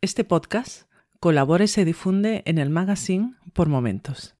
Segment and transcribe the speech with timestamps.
[0.00, 0.82] Este podcast
[1.18, 4.37] colabora y se difunde en el magazine por momentos.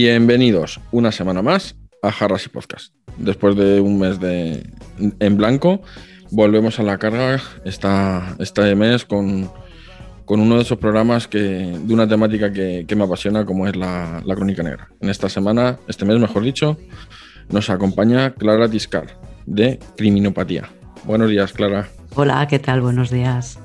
[0.00, 2.94] Bienvenidos una semana más a Jarras y Podcast.
[3.16, 4.64] Después de un mes de,
[5.18, 5.82] en blanco,
[6.30, 9.50] volvemos a la carga esta, este mes con,
[10.24, 13.74] con uno de esos programas que, de una temática que, que me apasiona, como es
[13.74, 14.88] la, la crónica negra.
[15.00, 16.78] En esta semana, este mes mejor dicho,
[17.48, 20.70] nos acompaña Clara Tiscar, de Criminopatía.
[21.06, 21.88] Buenos días, Clara.
[22.14, 22.82] Hola, ¿qué tal?
[22.82, 23.58] Buenos días.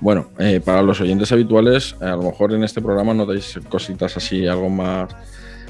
[0.00, 4.46] Bueno, eh, para los oyentes habituales, a lo mejor en este programa notáis cositas así,
[4.46, 5.14] algo más,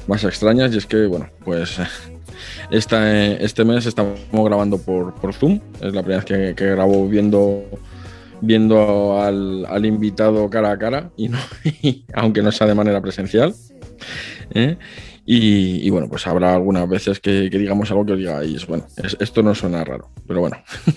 [0.06, 1.78] más extrañas, y es que, bueno, pues
[2.70, 7.08] esta, este mes estamos grabando por, por Zoom, es la primera vez que, que grabo
[7.08, 7.64] viendo,
[8.40, 11.38] viendo al, al invitado cara a cara, y no,
[12.14, 13.54] aunque no sea de manera presencial.
[14.54, 14.76] ¿eh?
[15.28, 18.86] Y, y, bueno, pues habrá algunas veces que, que, digamos algo que os digáis, bueno,
[18.96, 20.56] es, esto no suena raro, pero bueno,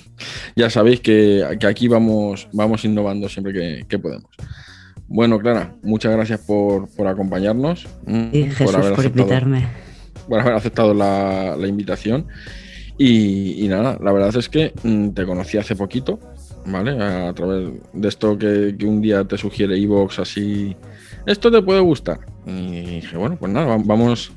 [0.55, 4.29] ya sabéis que, que, aquí vamos, vamos innovando siempre que, que, podemos.
[5.09, 7.87] Bueno, Clara, muchas gracias por, por acompañarnos.
[8.31, 9.67] Y Jesús, por, haber por invitarme.
[10.27, 12.27] Por haber aceptado la, la invitación.
[12.97, 16.19] Y, y, nada, la verdad es que mm, te conocí hace poquito,
[16.65, 16.91] ¿vale?
[17.01, 20.75] A, través de esto que, que un día te sugiere Evox así,
[21.25, 22.19] esto te puede gustar.
[22.45, 24.31] Y dije, bueno, pues nada, vamos,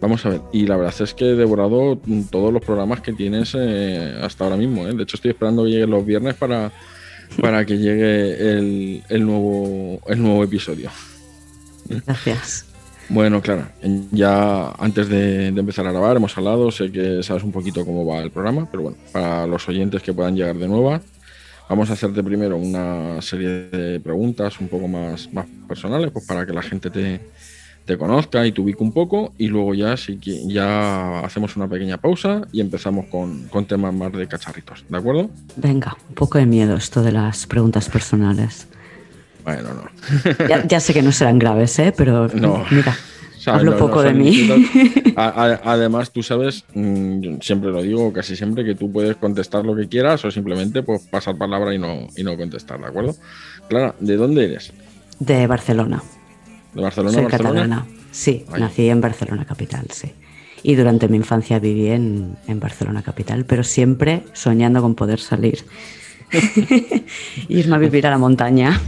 [0.00, 0.40] vamos a ver.
[0.52, 2.00] Y la verdad es que he devorado
[2.30, 4.86] todos los programas que tienes eh, hasta ahora mismo.
[4.86, 4.94] ¿eh?
[4.94, 6.72] De hecho, estoy esperando que lleguen los viernes para,
[7.40, 10.90] para que llegue el, el, nuevo, el nuevo episodio.
[11.88, 12.66] Gracias.
[13.08, 13.66] Bueno, claro,
[14.12, 18.06] ya antes de, de, empezar a grabar hemos hablado, sé que sabes un poquito cómo
[18.06, 20.98] va el programa, pero bueno, para los oyentes que puedan llegar de nuevo,
[21.68, 26.46] vamos a hacerte primero una serie de preguntas un poco más, más personales, pues para
[26.46, 27.20] que la gente te,
[27.84, 31.68] te conozca y te ubique un poco y luego ya sí que ya hacemos una
[31.68, 35.30] pequeña pausa y empezamos con, con, temas más de cacharritos, ¿de acuerdo?
[35.56, 38.66] Venga, un poco de miedo esto de las preguntas personales.
[39.44, 39.84] Bueno, no.
[40.48, 41.92] Ya, ya sé que no serán graves, ¿eh?
[41.96, 42.64] pero no.
[42.70, 42.96] mira,
[43.46, 44.48] hablo no, poco no de mí.
[45.16, 49.88] Además, tú sabes, mmm, siempre lo digo, casi siempre, que tú puedes contestar lo que
[49.88, 53.14] quieras o simplemente pues, pasar palabra y no, y no contestar, ¿de acuerdo?
[53.68, 54.72] Clara, ¿de dónde eres?
[55.18, 56.02] De Barcelona.
[56.74, 57.12] ¿De Barcelona?
[57.14, 57.60] Soy Barcelona?
[57.60, 57.86] catalana.
[58.10, 58.60] Sí, Ay.
[58.60, 60.12] nací en Barcelona capital, sí.
[60.62, 65.64] Y durante mi infancia viví en, en Barcelona capital, pero siempre soñando con poder salir.
[67.48, 68.80] Irme a vivir a la montaña.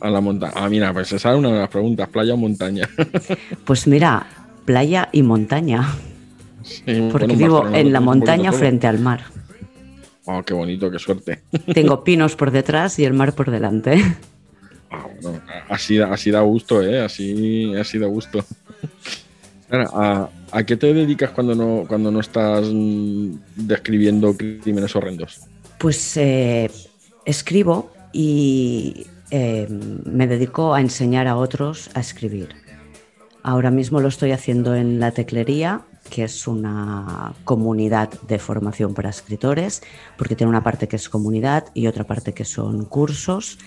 [0.00, 0.52] A la montaña.
[0.56, 2.88] Ah, mira, pues esa es una de las preguntas, playa o montaña.
[3.64, 4.26] Pues mira,
[4.64, 5.88] playa y montaña.
[6.62, 9.22] Sí, Porque bueno, vivo Barcelona en la montaña frente al mar.
[10.24, 11.42] Oh, qué bonito, qué suerte.
[11.72, 14.02] Tengo pinos por detrás y el mar por delante.
[15.22, 17.00] Bueno, así, así da gusto, ¿eh?
[17.00, 18.44] Así, así da gusto.
[19.70, 25.40] ¿A, ¿A, qué te dedicas cuando no, cuando no estás mm, describiendo crímenes horrendos?
[25.78, 26.70] Pues eh,
[27.24, 32.48] escribo y eh, me dedico a enseñar a otros a escribir.
[33.42, 39.10] Ahora mismo lo estoy haciendo en La Teclería, que es una comunidad de formación para
[39.10, 39.82] escritores,
[40.18, 43.58] porque tiene una parte que es comunidad y otra parte que son cursos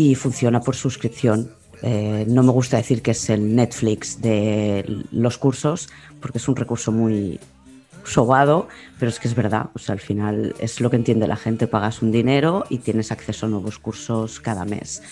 [0.00, 1.50] y funciona por suscripción.
[1.82, 5.90] Eh, no me gusta decir que es el Netflix de los cursos,
[6.22, 7.38] porque es un recurso muy
[8.04, 8.66] sobado,
[8.98, 9.66] pero es que es verdad.
[9.74, 11.66] O sea, al final es lo que entiende la gente.
[11.66, 15.02] Pagas un dinero y tienes acceso a nuevos cursos cada mes.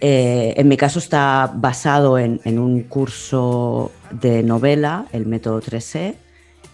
[0.00, 6.14] Eh, en mi caso está basado en, en, un curso de novela, el método 3E,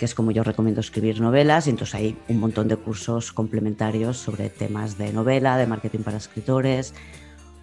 [0.03, 4.17] que es como yo recomiendo escribir novelas, y entonces hay un montón de cursos complementarios
[4.17, 6.93] sobre temas de novela, de marketing para escritores,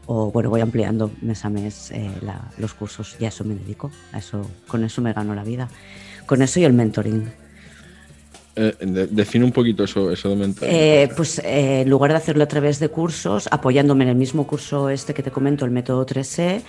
[0.06, 3.56] o bueno, voy ampliando mes a mes eh, la, los cursos y a eso me
[3.56, 5.68] dedico, a eso, con eso me gano la vida,
[6.26, 7.30] con eso y el mentoring.
[8.56, 10.74] Eh, de, define un poquito eso, eso de mentoring.
[10.74, 14.48] Eh, pues eh, en lugar de hacerlo a través de cursos, apoyándome en el mismo
[14.48, 16.62] curso este que te comento, el método 3E,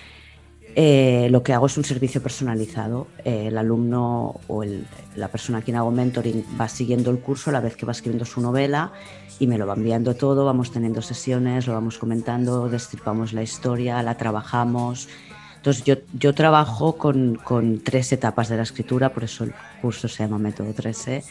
[0.77, 3.07] eh, lo que hago es un servicio personalizado.
[3.25, 4.87] Eh, el alumno o el-
[5.17, 7.93] la persona a quien hago mentoring va siguiendo el curso a la vez que va
[7.93, 8.93] escribiendo su novela
[9.39, 14.03] y me lo va enviando todo, vamos teniendo sesiones, lo vamos comentando, destripamos la historia,
[14.03, 15.09] la trabajamos.
[15.57, 19.53] Entonces yo, yo trabajo con, con tres etapas de la escritura, por eso el
[19.83, 21.23] curso se llama Método 3E.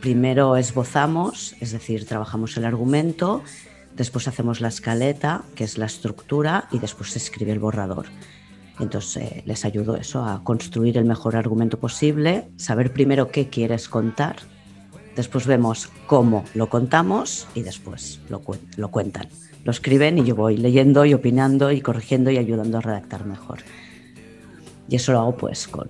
[0.00, 3.42] Primero esbozamos, es decir, trabajamos el argumento,
[3.96, 8.06] después hacemos la escaleta, que es la estructura, y después se escribe el borrador.
[8.80, 13.88] Entonces eh, les ayudo eso, a construir el mejor argumento posible, saber primero qué quieres
[13.88, 14.36] contar,
[15.16, 19.28] después vemos cómo lo contamos y después lo, cuen- lo cuentan.
[19.64, 23.58] Lo escriben y yo voy leyendo y opinando y corrigiendo y ayudando a redactar mejor.
[24.88, 25.86] Y eso lo hago pues con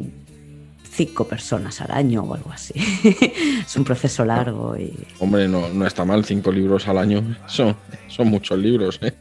[0.91, 2.75] cinco personas al año o algo así.
[3.65, 7.37] es un proceso largo y Hombre, no, no está mal, cinco libros al año.
[7.47, 7.77] Son,
[8.09, 9.15] son muchos libros, ¿eh?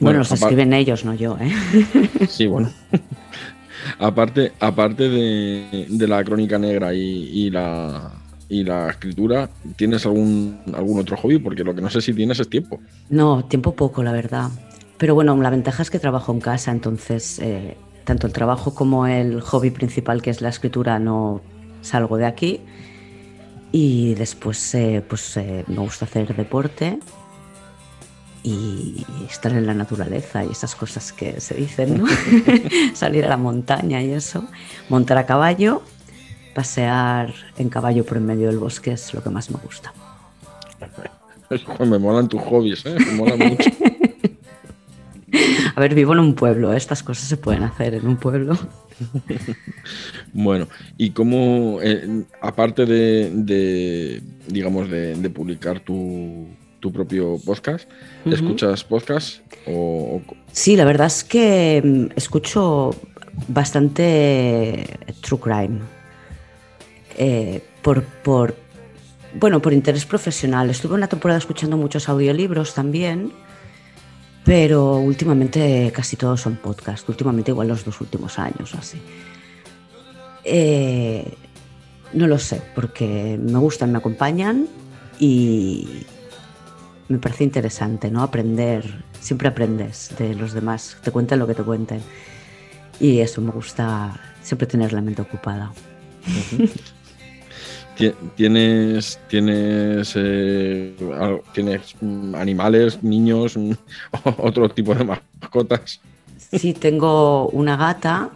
[0.00, 1.36] Bueno, los escriben ellos, no yo.
[1.40, 1.52] ¿eh?
[2.28, 2.70] Sí, bueno.
[3.98, 8.12] aparte aparte de, de la crónica negra y, y la,
[8.48, 11.38] y la escritura, ¿tienes algún, algún otro hobby?
[11.38, 12.80] Porque lo que no sé si tienes es tiempo.
[13.08, 14.50] No, tiempo poco, la verdad.
[14.98, 19.06] Pero bueno, la ventaja es que trabajo en casa, entonces eh, tanto el trabajo como
[19.06, 21.40] el hobby principal, que es la escritura, no
[21.80, 22.60] salgo de aquí.
[23.72, 26.98] Y después eh, pues, eh, me gusta hacer deporte
[28.42, 32.06] y estar en la naturaleza y esas cosas que se dicen, ¿no?
[32.94, 34.46] Salir a la montaña y eso.
[34.88, 35.82] Montar a caballo,
[36.54, 39.92] pasear en caballo por en medio del bosque es lo que más me gusta.
[41.80, 42.96] Me molan tus hobbies, ¿eh?
[42.96, 43.70] Me molan mucho.
[45.74, 46.76] A ver, vivo en un pueblo, ¿eh?
[46.76, 48.56] estas cosas se pueden hacer en un pueblo.
[50.32, 56.48] Bueno, y cómo, eh, aparte de, de, digamos, de, de publicar tu,
[56.80, 57.88] tu propio podcast.
[58.26, 59.40] ¿escuchas podcast?
[59.66, 62.90] O, o- Sí, la verdad es que mm, escucho
[63.48, 65.80] bastante true crime.
[67.16, 68.54] Eh, por, por,
[69.34, 70.70] bueno, por interés profesional.
[70.70, 73.32] Estuve una temporada escuchando muchos audiolibros también,
[74.44, 77.08] pero últimamente casi todos son podcast.
[77.08, 78.98] Últimamente igual los dos últimos años o así.
[80.44, 81.24] Eh,
[82.14, 84.66] no lo sé, porque me gustan, me acompañan
[85.18, 85.86] y
[87.10, 88.22] me parece interesante, ¿no?
[88.22, 88.84] Aprender,
[89.20, 92.00] siempre aprendes de los demás, te cuentan lo que te cuenten.
[92.98, 95.72] Y eso me gusta, siempre tener la mente ocupada.
[97.96, 100.94] ti- ¿Tienes, tienes, eh,
[101.52, 103.72] tienes mm, animales, niños, mm,
[104.38, 106.00] otro tipo de mascotas?
[106.52, 108.30] Sí, tengo una gata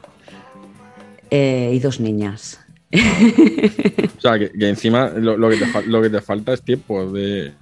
[1.30, 2.60] eh, y dos niñas.
[2.92, 7.10] O sea, que, que encima lo, lo que te, lo que te falta es tiempo
[7.10, 7.52] de...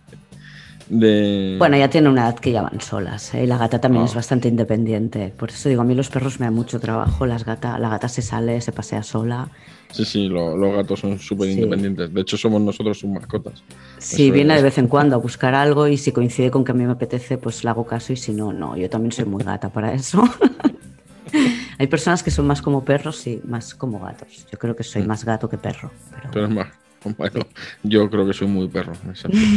[0.93, 1.56] de...
[1.59, 3.44] Bueno, ya tiene una edad que ya van solas ¿eh?
[3.44, 4.06] y la gata también Ah.
[4.06, 5.33] es bastante independiente.
[5.37, 7.25] Por eso digo, a mí los perros me dan mucho trabajo.
[7.25, 9.49] Las gata, la gata se sale, se pasea sola.
[9.91, 11.55] Sí, sí, lo- los gatos son súper Sí.
[11.55, 12.12] independientes.
[12.12, 13.62] De hecho, somos nosotros sus mascotas.
[13.99, 14.61] Sí, Eso viene es.
[14.61, 16.93] de vez en cuando a buscar algo y si coincide con que a mí me
[16.93, 18.77] apetece, pues le hago caso y si no, no.
[18.77, 20.23] Yo también soy muy gata para eso.
[21.79, 24.47] Hay personas que son más como perros y más como gatos.
[24.53, 25.91] Yo creo que soy más gato que perro.
[26.11, 26.31] Pero...
[26.31, 26.67] Tú eres más.
[27.19, 27.41] Bueno,
[27.83, 28.93] yo creo que soy muy perro.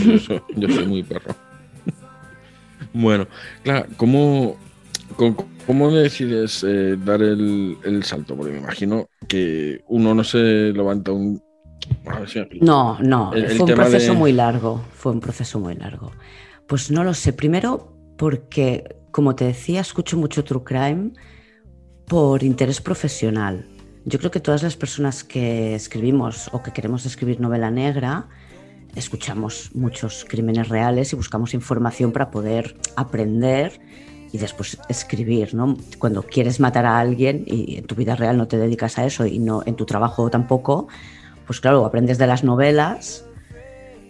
[0.06, 1.36] Yo soy, yo soy muy perro.
[2.94, 3.28] Bueno,
[3.64, 4.58] claro, ¿cómo,
[5.16, 8.36] cómo, cómo decides eh, dar el, el salto?
[8.36, 10.38] Porque me imagino que uno no se
[10.74, 11.42] levanta un.
[12.28, 12.40] Si.
[12.62, 16.12] No, no, El- el fue un proceso de- muy largo, fue un proceso muy largo.
[16.68, 21.12] Pues no lo sé, primero porque, como te decía, escucho mucho True Crime
[22.08, 23.66] por interés profesional.
[24.06, 28.28] Yo creo que todas las personas que escribimos o que queremos escribir novela negra,
[28.96, 33.82] escuchamos muchos crímenes reales y buscamos información para poder aprender
[34.32, 35.76] y después escribir, ¿no?
[35.98, 39.26] Cuando quieres matar a alguien y en tu vida real no te dedicas a eso
[39.26, 40.88] y no en tu trabajo tampoco,
[41.48, 43.26] pues claro, aprendes de las novelas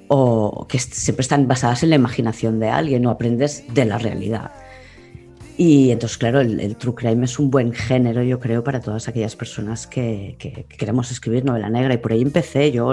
[0.10, 4.52] o que siempre están basadas en la imaginación de alguien o aprendes de la realidad.
[5.58, 9.08] Y entonces, claro, el, el true crime es un buen género, yo creo, para todas
[9.08, 11.94] aquellas personas que, que- que queremos escribir novela negra.
[11.94, 12.92] Y por ahí empecé yo,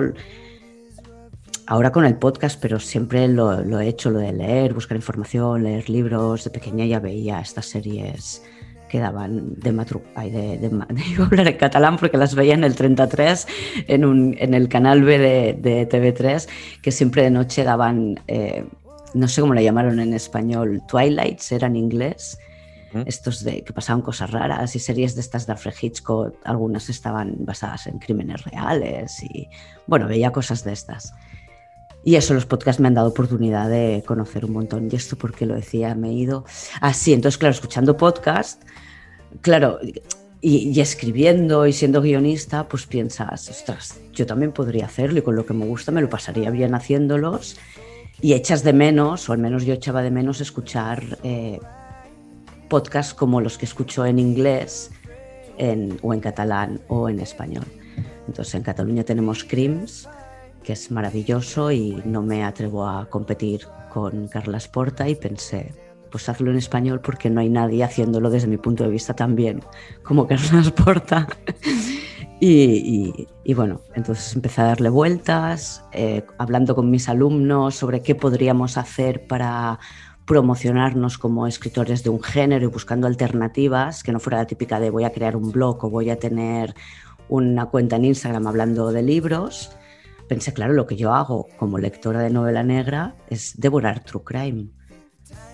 [1.66, 5.64] ahora con el podcast, pero siempre lo, lo he hecho, lo de leer, buscar información,
[5.64, 6.45] leer libros.
[6.45, 8.42] De pequeña ya veía estas series
[8.88, 12.52] que daban de matru ay, de, de ma- iba hablar en catalán porque las veía
[12.52, 13.47] en el 33
[13.88, 16.47] en, un, en el canal B de, de TV3
[16.83, 18.66] que siempre de noche daban eh,
[19.14, 22.38] no sé cómo le llamaron en español Twilights era en inglés
[23.07, 27.37] Estos de que pasaban cosas raras y series de estas de Alfred Hitchcock algunas estaban
[27.41, 29.49] basadas en crímenes reales y
[29.87, 31.15] bueno veía cosas de estas
[32.05, 34.89] y eso, los podcasts me han dado oportunidad de conocer un montón.
[34.91, 35.95] ¿Y esto por qué lo decía?
[35.95, 36.45] Me he ido.
[36.81, 38.63] Ah, sí, entonces, claro, escuchando podcast,
[39.41, 39.79] claro,
[40.41, 45.37] y, y escribiendo y siendo guionista, pues piensas, ostras, yo también podría hacerlo y con
[45.37, 47.57] lo que me gusta me lo pasaría bien haciéndolos
[48.21, 51.61] y echas de menos, o al menos yo echaba de menos, escuchar eh,
[52.73, 54.91] podcasts como los que escucho en inglés
[56.00, 57.67] o en catalán o en español.
[58.26, 60.09] Entonces en Cataluña tenemos Crims,
[60.62, 65.75] que es maravilloso y no me atrevo a competir con Carlas Porta y pensé,
[66.11, 69.37] pues hazlo en español porque no hay nadie haciéndolo desde mi punto de vista tan
[69.37, 69.61] bien
[70.02, 71.29] como Carlas Porta.
[72.41, 78.14] y, y, bueno, entonces empecé a darle vueltas, eh, hablando con mis alumnos sobre qué
[78.14, 79.79] podríamos hacer para
[80.26, 84.91] promocionarnos como escritores de un género y buscando alternativas, que no fuera la típica de
[84.91, 86.75] voy a crear un blog o voy a tener
[87.29, 89.76] una cuenta en Instagram hablando de libros.
[90.29, 94.69] Pensé, claro, lo que yo hago como lectora de novela negra es devorar True Crime.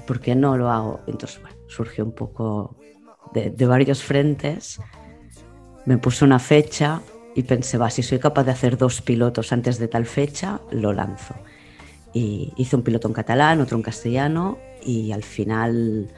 [0.06, 1.00] ¿Por qué no lo hago?
[1.06, 2.76] Entonces, bueno, surgió un poco
[3.32, 4.80] de, de varios frentes.
[5.86, 7.00] Me puse una fecha
[7.34, 10.92] y pensé, va, si soy capaz de hacer dos pilotos antes de tal fecha, lo
[10.92, 11.34] lanzo.
[12.12, 16.08] Y hice un piloto en catalán, otro en castellano y al final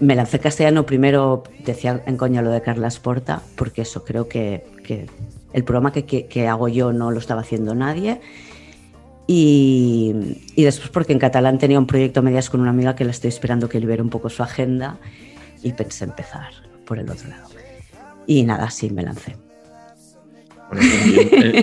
[0.00, 4.64] me lancé castellano primero, decía en coña lo de Carla Porta, porque eso creo que,
[5.52, 8.20] el programa que, hago yo no lo estaba haciendo nadie.
[9.26, 10.14] Y,
[10.54, 13.10] y, después porque en catalán tenía un proyecto a medias con una amiga que la
[13.10, 14.98] estoy esperando que libere un poco su agenda
[15.62, 16.48] y pensé empezar
[16.86, 17.48] por el otro lado.
[18.26, 19.36] Y nada, sí, me lancé.
[20.70, 20.82] Bueno,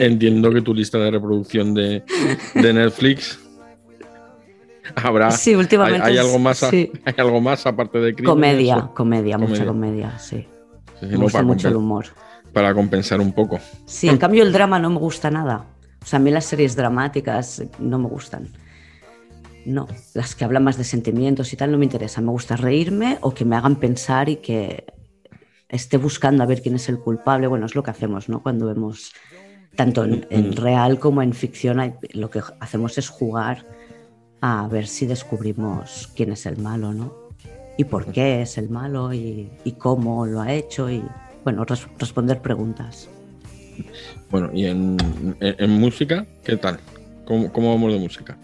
[0.01, 2.03] entiendo, que tu lista de reproducción de,
[2.55, 3.39] de Netflix
[4.95, 5.31] habrá.
[5.31, 6.01] Sí, últimamente.
[6.05, 6.91] Hay, hay algo más, a, sí.
[7.03, 8.93] hay algo más aparte de crímenes, comedia, o...
[8.93, 9.37] comedia, Comedia.
[9.37, 10.47] mucha comedia, sí.
[10.99, 12.05] Sí, Me no, gusta para mucho el humor.
[12.53, 13.59] Para compensar un poco.
[13.85, 15.65] Sí, en cambio el drama no me gusta nada.
[16.01, 18.47] O sea, a mí las series dramáticas no me gustan.
[19.65, 22.23] No, las que hablan más de sentimientos y tal no me interesan.
[22.25, 24.85] Me gusta reírme o que me hagan pensar y que
[25.69, 27.47] esté buscando a ver quién es el culpable.
[27.47, 28.41] Bueno, es lo que hacemos, ¿no?
[28.41, 29.11] Cuando vemos
[29.75, 33.65] tanto en, en real como en ficción, hay- lo que hacemos es jugar
[34.41, 37.13] a ver si descubrimos quién es el malo, ¿no?
[37.77, 41.03] Y por qué es el malo y, y cómo lo ha hecho y,
[41.43, 43.09] bueno, res- responder preguntas.
[44.31, 44.95] Bueno, y en,
[45.41, 46.79] en, en música, ¿qué tal?
[47.25, 48.37] ¿Cómo, ¿Cómo vamos de música?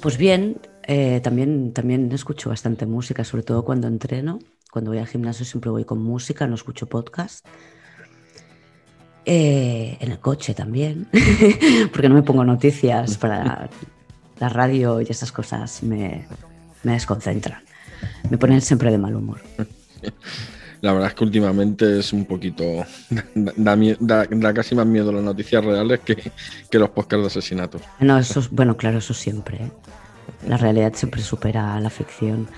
[0.00, 4.38] Pues bien, eh, también, también escucho bastante música, sobre todo cuando entreno.
[4.74, 7.46] Cuando voy al gimnasio siempre voy con música, no escucho podcast.
[9.24, 11.06] Eh, en el coche también,
[11.92, 13.70] porque no me pongo noticias para
[14.40, 16.26] la radio y esas cosas me,
[16.82, 17.62] me desconcentran.
[18.28, 19.40] Me ponen siempre de mal humor.
[20.80, 22.64] La verdad es que últimamente es un poquito.
[23.36, 26.32] Da, casi más miedo las noticias reales que,
[26.68, 27.82] que los podcasts de asesinatos.
[28.00, 29.58] No, eso es, bueno, claro, eso siempre.
[29.58, 29.70] ¿eh?
[30.48, 32.48] La realidad siempre supera a la ficción.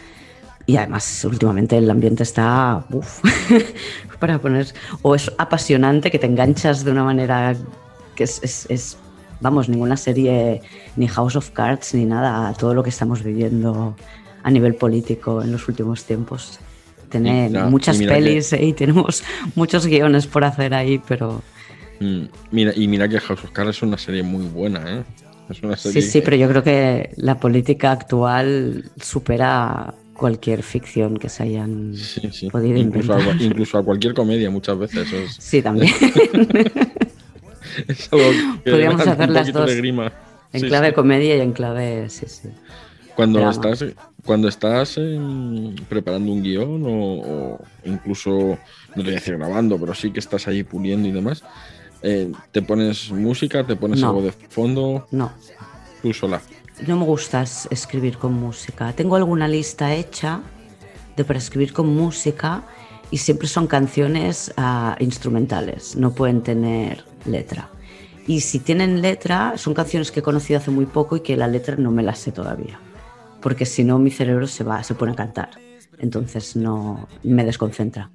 [0.66, 2.84] Y además, últimamente el ambiente está.
[2.90, 3.20] uf,
[4.18, 4.66] para poner.
[5.02, 7.54] O es apasionante que te enganchas de una manera
[8.14, 8.98] que es, es- es,
[9.38, 10.62] Vamos, ninguna serie,
[10.96, 13.94] ni House of Cards, ni nada, todo lo que estamos viviendo
[14.42, 16.58] a nivel político en los últimos tiempos.
[17.12, 18.64] Mira- muchas mira que- pelis ¿eh?
[18.64, 19.22] y tenemos
[19.54, 21.42] muchos guiones por hacer ahí, pero.
[22.00, 25.04] Mm, Mira, y mira que House of Cards es una serie muy buena, ¿eh?
[25.50, 26.02] Es una Sí, serie.
[26.10, 32.28] sí, pero yo creo que la política actual supera cualquier ficción que se hayan Sí,
[32.32, 32.50] sí.
[32.50, 33.42] podido Incluso a, inventar.
[33.42, 35.12] incluso a cualquier comedia muchas veces.
[35.12, 35.92] Es, Sí, también.
[37.88, 38.24] es algo
[38.64, 39.70] que Podríamos hacer las dos.
[39.70, 40.10] en
[40.60, 42.48] Sí, clave comedia y en clave, sí, sí.
[43.14, 43.52] Cuando drama.
[43.52, 43.84] estás,
[44.24, 44.98] cuando estás
[45.88, 46.90] preparando un guion o,
[47.54, 51.12] o incluso, no te voy a decir grabando, pero sí que estás ahí puliendo y
[51.12, 51.42] demás,
[52.02, 54.08] eh, te pones música, te pones No.
[54.08, 55.32] algo de fondo, No,
[56.02, 56.40] tú sola.
[56.86, 58.92] No me gusta es- escribir con música.
[58.92, 60.40] Tengo alguna lista hecha
[61.16, 62.62] de para escribir con música
[63.10, 67.70] y siempre son canciones ah, instrumentales, no pueden tener letra.
[68.26, 71.46] Y si tienen letra, son canciones que he conocido hace muy poco y que la
[71.46, 72.80] letra no me la sé todavía.
[73.40, 75.50] Porque si no, mi cerebro se va, se pone a cantar.
[75.98, 78.10] Entonces no me desconcentra.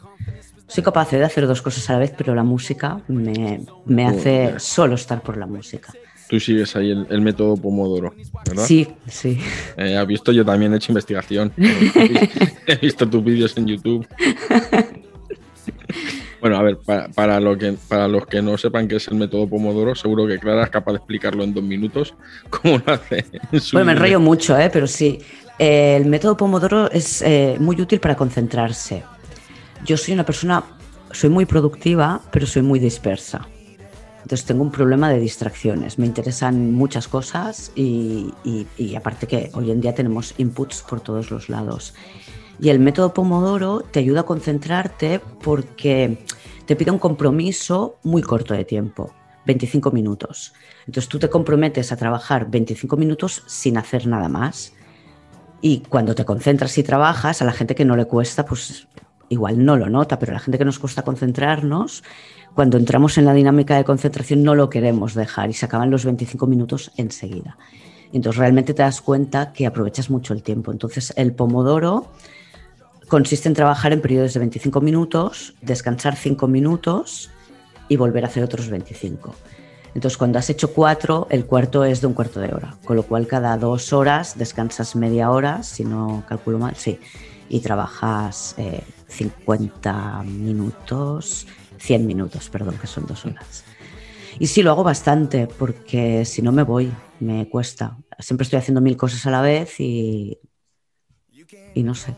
[0.68, 4.60] Soy capaz de hacer dos cosas a la vez, pero la música me, me hace
[4.60, 5.94] solo estar por la música.
[6.32, 8.16] Tú sigues ahí el, el método Pomodoro,
[8.48, 8.64] ¿verdad?
[8.66, 9.38] Sí, sí.
[9.76, 11.52] Eh, has visto, yo también he hecho investigación.
[11.58, 14.08] he visto tus vídeos en YouTube.
[16.40, 19.16] Bueno, a ver, para, para, lo que, para los que no sepan qué es el
[19.16, 22.16] método Pomodoro, seguro que Clara es capaz de explicarlo en dos minutos,
[22.50, 23.26] cómo lo hace.
[23.52, 24.70] en su Bueno, me enrollo mucho, ¿eh?
[24.72, 25.20] pero sí.
[25.60, 29.04] Eh, el método Pomodoro es eh, muy útil para concentrarse.
[29.84, 30.64] Yo soy una persona,
[31.12, 33.46] soy muy productiva, pero soy muy dispersa.
[34.22, 35.98] Entonces tengo un problema de distracciones.
[36.00, 41.02] Me interesan muchas cosas y, y- y aparte que hoy en día tenemos inputs por
[41.02, 41.94] todos los lados.
[42.60, 46.24] Y el método Pomodoro te ayuda a concentrarte porque
[46.66, 49.12] te pide un compromiso muy corto de tiempo,
[49.48, 50.54] 25 minutos.
[50.86, 54.74] Entonces tú te comprometes a trabajar 25 minutos sin hacer nada más.
[55.62, 58.88] Y cuando te concentras y trabajas, a la gente que no le cuesta, pues
[59.30, 62.04] igual no lo nota, pero a la gente que nos cuesta concentrarnos,
[62.56, 66.06] cuando entramos en la dinámica de concentración no lo queremos dejar y se acaban los
[66.06, 67.58] 25 minutos enseguida.
[68.14, 70.72] Entonces realmente te das cuenta que aprovechas mucho el tiempo.
[70.72, 72.08] Entonces el pomodoro
[73.08, 77.30] consiste en trabajar en periodos de 25 minutos, descansar 5 minutos
[77.88, 79.34] y volver a hacer otros 25.
[79.94, 83.04] Entonces cuando has hecho cuatro, el cuarto es de un cuarto de hora, con lo
[83.04, 87.00] cual cada dos horas descansas media hora, si no calculo mal, sí,
[87.50, 88.56] y trabajas
[89.08, 91.48] 50 eh, minutos,
[91.82, 93.64] 100 minutos, perdón, que son dos horas.
[94.40, 97.98] Y sí, lo hago bastante, porque si no me voy, me cuesta.
[98.20, 100.38] Siempre estoy haciendo mil cosas a la vez y,
[101.74, 102.16] y no sé.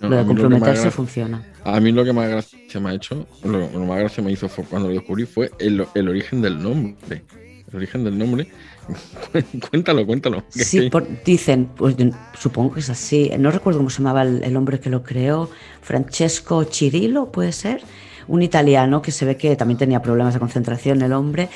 [0.00, 1.44] lo de comprometerse funciona.
[1.64, 4.48] A mí lo que más gracia me ha hecho, lo, que más gracia me hizo
[4.48, 7.24] fue cuando lo descubrí fue el, el origen del nombre.
[7.70, 8.48] El origen del nombre.
[9.70, 10.44] cuéntalo, cuéntalo.
[10.48, 10.90] Sí,
[11.24, 11.96] dicen, pues
[12.38, 13.30] supongo que es así.
[13.38, 15.48] No recuerdo cómo se llamaba el, el hombre que lo creó.
[15.80, 17.82] Francesco Cirillo, puede ser
[18.28, 21.48] un italiano que se ve que también tenía problemas de concentración el hombre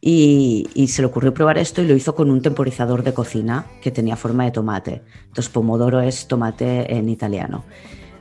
[0.00, 3.90] y, se le ocurrió probar esto y lo hizo con un temporizador de cocina que
[3.90, 5.02] tenía forma de tomate.
[5.26, 7.64] Entonces pomodoro es tomate en italiano.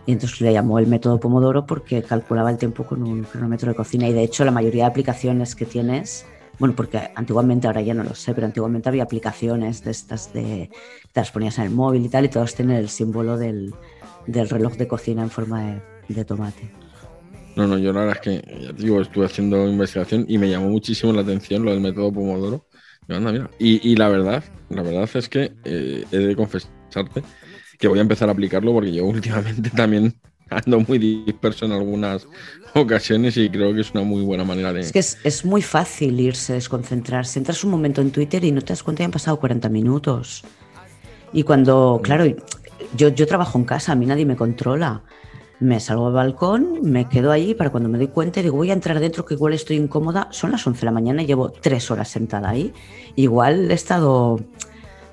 [0.06, 3.76] Y entonces le llamó el método Pomodoro porque calculaba el tiempo con un cronómetro de
[3.76, 4.08] cocina.
[4.08, 6.26] Y de hecho la mayoría de aplicaciones que tienes,
[6.60, 10.70] bueno, porque antiguamente, ahora ya no lo sé, pero antiguamente había aplicaciones de estas de,
[11.12, 13.74] te las ponías en el móvil y tal, y todos tienen el símbolo del,
[14.28, 16.87] reloj de cocina en forma de tomate.
[17.58, 20.48] No, no, yo la verdad es que, ya te digo, estuve haciendo investigación y me
[20.48, 22.68] llamó muchísimo la atención lo del método Pomodoro.
[23.58, 27.24] Y, la verdad, la verdad es que eh, he de confesarte
[27.80, 30.14] que voy a empezar a aplicarlo porque yo últimamente también
[30.52, 32.28] ando muy disperso en algunas
[32.76, 34.82] ocasiones y creo que es una muy buena manera de...
[34.82, 37.40] Es que es, muy fácil irse, desconcentrarse.
[37.40, 40.44] Entras un momento en Twitter y no te das cuenta que han pasado 40 minutos.
[41.34, 42.26] Y cuando, claro,
[42.96, 45.04] yo, yo trabajo en casa, a mí nadie me controla
[45.60, 48.74] me salgo al balcón, me quedo ahí para cuando me doy cuenta digo, voy a
[48.74, 50.28] entrar dentro que igual estoy incómoda.
[50.32, 52.74] Son las 11 de la mañana y llevo tres horas sentada ahí.
[53.16, 54.40] Igual he estado...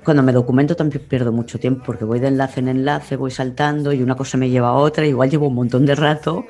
[0.03, 3.91] Cuando me documento también pierdo mucho tiempo porque voy de enlace en enlace, voy saltando
[3.91, 5.03] y una cosa me lleva a otra.
[5.07, 6.45] Igual llevo un montón de rato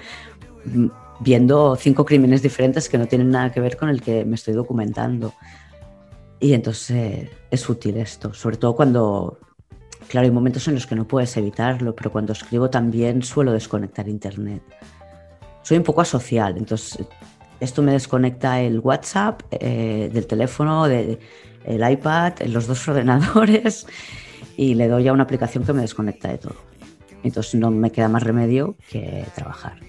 [0.65, 0.87] mm,
[1.21, 4.55] viendo cinco crímenes diferentes que no tienen nada que ver con el que me estoy
[4.55, 5.33] documentando.
[6.41, 9.39] Y entonces es útil esto, sobre todo cuando
[10.07, 14.07] Claro, hay momentos en los que no puedes evitarlo, pero cuando escribo también suelo desconectar
[14.07, 14.61] internet.
[15.63, 17.05] Soy un poco asocial, entonces
[17.59, 21.19] esto me desconecta el WhatsApp eh, del teléfono, del
[21.67, 23.87] iPad, los dos ordenadores
[24.57, 26.55] y le doy a una aplicación que me desconecta de todo.
[27.23, 29.79] Entonces no me queda más remedio que trabajar.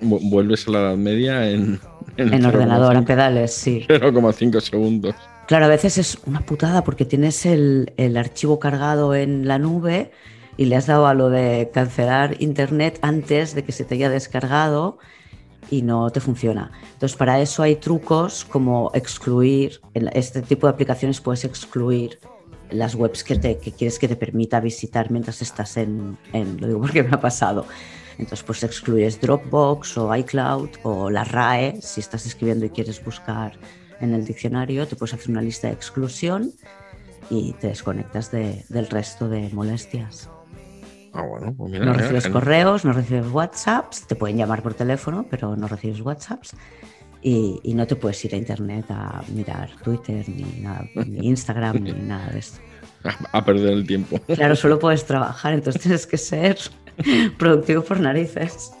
[0.00, 1.80] vuelves a la edad media en...
[2.16, 3.84] En, ordenador, en pedales, sí.
[3.88, 5.14] 0,5 segundos.
[5.46, 10.10] Claro, a veces es una putada porque tienes el, archivo cargado en la nube
[10.56, 14.10] y le has dado a lo de cancelar internet antes de que se te haya
[14.10, 14.98] descargado
[15.70, 16.72] y no te funciona.
[16.94, 22.18] Entonces, para eso hay trucos como excluir, en este tipo de aplicaciones puedes excluir
[22.70, 26.80] las webs que, te, quieres que te permita visitar mientras estás en, en, lo digo
[26.80, 27.66] porque me ha pasado.
[28.18, 33.52] Entonces, pues excluyes Dropbox o iCloud o la RAE si estás escribiendo y quieres buscar
[34.00, 36.52] en el diccionario, te puedes hacer una lista de exclusión
[37.30, 40.30] y te desconectas del resto de molestias.
[41.12, 45.26] Ah, bueno, pues mira, no recibes correos, no recibes WhatsApps, te pueden llamar por teléfono,
[45.30, 46.54] pero no recibes WhatsApps.
[47.22, 51.82] Y, y, no te puedes ir a internet a mirar Twitter, ni, nada, ni Instagram,
[51.82, 52.60] ni nada de esto.
[53.32, 54.18] A, perder el tiempo.
[54.20, 56.58] Claro, solo puedes trabajar, entonces tienes que ser
[57.38, 58.72] productivo por narices.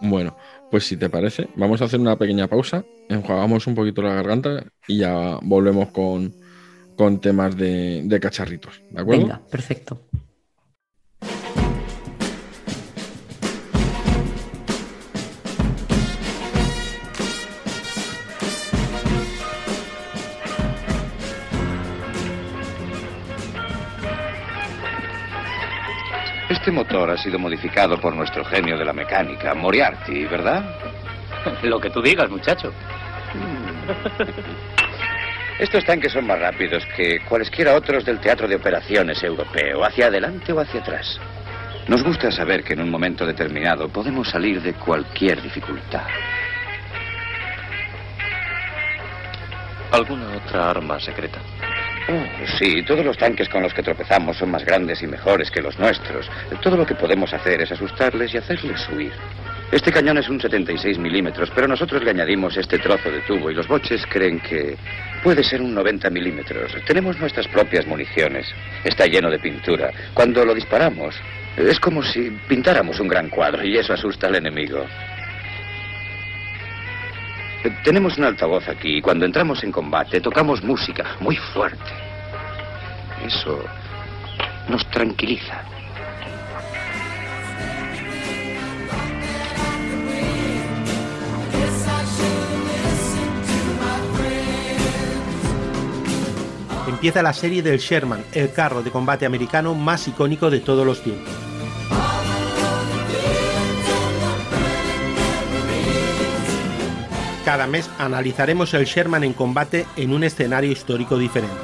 [0.00, 0.36] Bueno,
[0.72, 4.64] pues si te parece, vamos a hacer una pequeña pausa, enjuagamos un poquito la garganta
[4.88, 6.32] y ya volvemos con,
[7.20, 8.80] temas de, de cacharritos.
[8.88, 9.20] ¿De acuerdo?
[9.20, 10.00] Venga, perfecto.
[26.62, 30.62] Este motor ha sido modificado por nuestro genio de la mecánica, Moriarty, ¿verdad?
[31.64, 32.72] Lo que tú digas, muchacho.
[35.58, 40.52] Estos tanques son más rápidos que cualesquiera otros del teatro de operaciones europeo, hacia adelante
[40.52, 41.18] o hacia atrás.
[41.88, 46.06] Nos gusta saber que en un momento determinado podemos salir de cualquier dificultad.
[49.90, 51.40] ¿Alguna otra arma secreta?
[52.08, 55.62] Oh, sí, todos los tanques con los que tropezamos son más grandes y mejores que
[55.62, 56.28] los nuestros.
[56.60, 59.12] Todo lo que podemos hacer es asustarles y hacerles huir.
[59.70, 63.54] Este cañón es un 76 milímetros, pero nosotros le añadimos este trozo de tubo y
[63.54, 64.76] los boches creen que
[65.22, 66.72] puede ser un 90 milímetros.
[66.86, 68.46] Tenemos nuestras propias municiones.
[68.84, 69.90] Está lleno de pintura.
[70.12, 71.14] Cuando lo disparamos,
[71.56, 74.84] es como si pintáramos un gran cuadro y eso asusta al enemigo.
[77.84, 81.90] Tenemos un altavoz aquí y cuando entramos en combate tocamos música muy fuerte.
[83.24, 83.62] Eso
[84.68, 85.62] nos tranquiliza.
[96.88, 101.02] Empieza la serie del Sherman, el carro de combate americano más icónico de todos los
[101.02, 101.51] tiempos.
[107.44, 111.54] Cada mes analizaremos el Sherman en combate en un escenario histórico diferente.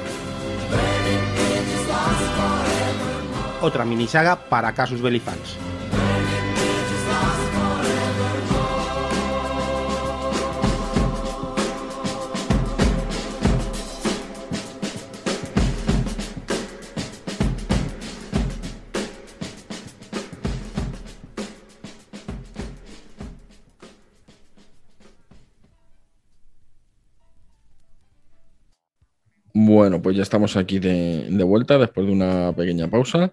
[3.61, 5.68] Otra minisaga para Casus Belli fans.
[29.89, 33.31] Bueno, pues ya estamos aquí de, de vuelta después de una pequeña pausa.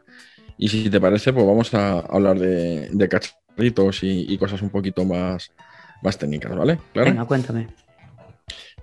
[0.57, 4.71] Y si te parece, pues vamos a hablar de, de cacharritos y, y cosas un
[4.71, 5.53] poquito más,
[6.01, 6.79] más técnicas, ¿vale?
[6.95, 7.11] Claro.
[7.11, 7.69] Venga, cuéntame.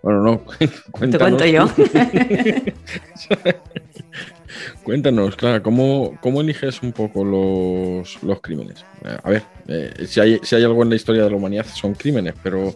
[0.03, 0.43] Bueno, no.
[0.59, 1.67] Te cuento yo.
[4.83, 8.86] Cuéntanos, Clara, ¿cómo, cómo eliges un poco los, los crímenes?
[9.23, 11.95] A ver, eh, si, hay, si hay algo en la historia de la humanidad son
[11.95, 12.75] crímenes, pero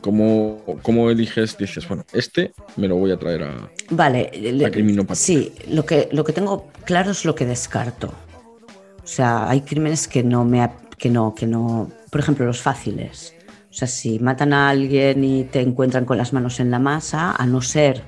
[0.00, 1.56] ¿cómo, cómo eliges?
[1.58, 3.70] Dices, bueno, este me lo voy a traer a...
[3.90, 5.16] Vale, le- criminopatía.
[5.16, 8.08] sí, lo que, lo que tengo claro es lo que descarto.
[9.02, 13.34] O sea, hay crímenes que no me que no, que no, por ejemplo, los fáciles.
[13.70, 17.32] O sea, si matan a alguien y te encuentran con las manos en la masa,
[17.32, 18.02] a no ser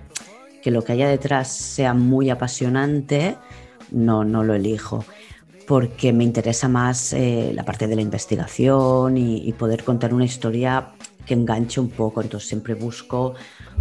[0.63, 3.37] que lo que haya detrás sea muy apasionante,
[3.93, 5.05] no, no lo elijo.
[5.67, 10.25] Porque me interesa más eh, la parte de la investigación y, y poder contar una
[10.25, 10.93] historia
[11.29, 12.23] que enganche un poco.
[12.23, 13.35] Entonces siempre busco,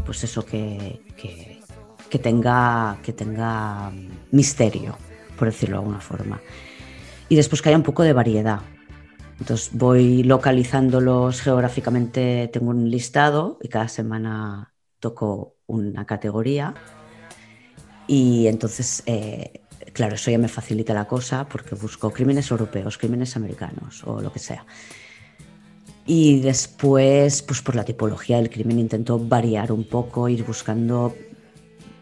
[0.05, 1.01] pues eso que,
[2.09, 4.97] que, tenga, que tenga mm, misterio,
[5.39, 6.39] por decirlo de alguna forma.
[7.29, 8.59] Y después que haya un poco de variedad.
[9.39, 16.73] Entonces voy localizándolos geográficamente, tengo un listado y cada semana toco una categoría.
[18.07, 19.61] Y entonces, eh,
[19.93, 24.31] claro, eso ya me facilita la cosa porque busco crímenes europeos, crímenes americanos o lo
[24.31, 24.65] que sea.
[26.09, 31.13] Y después, pues por la tipología del crimen intento variar un poco, ir buscando...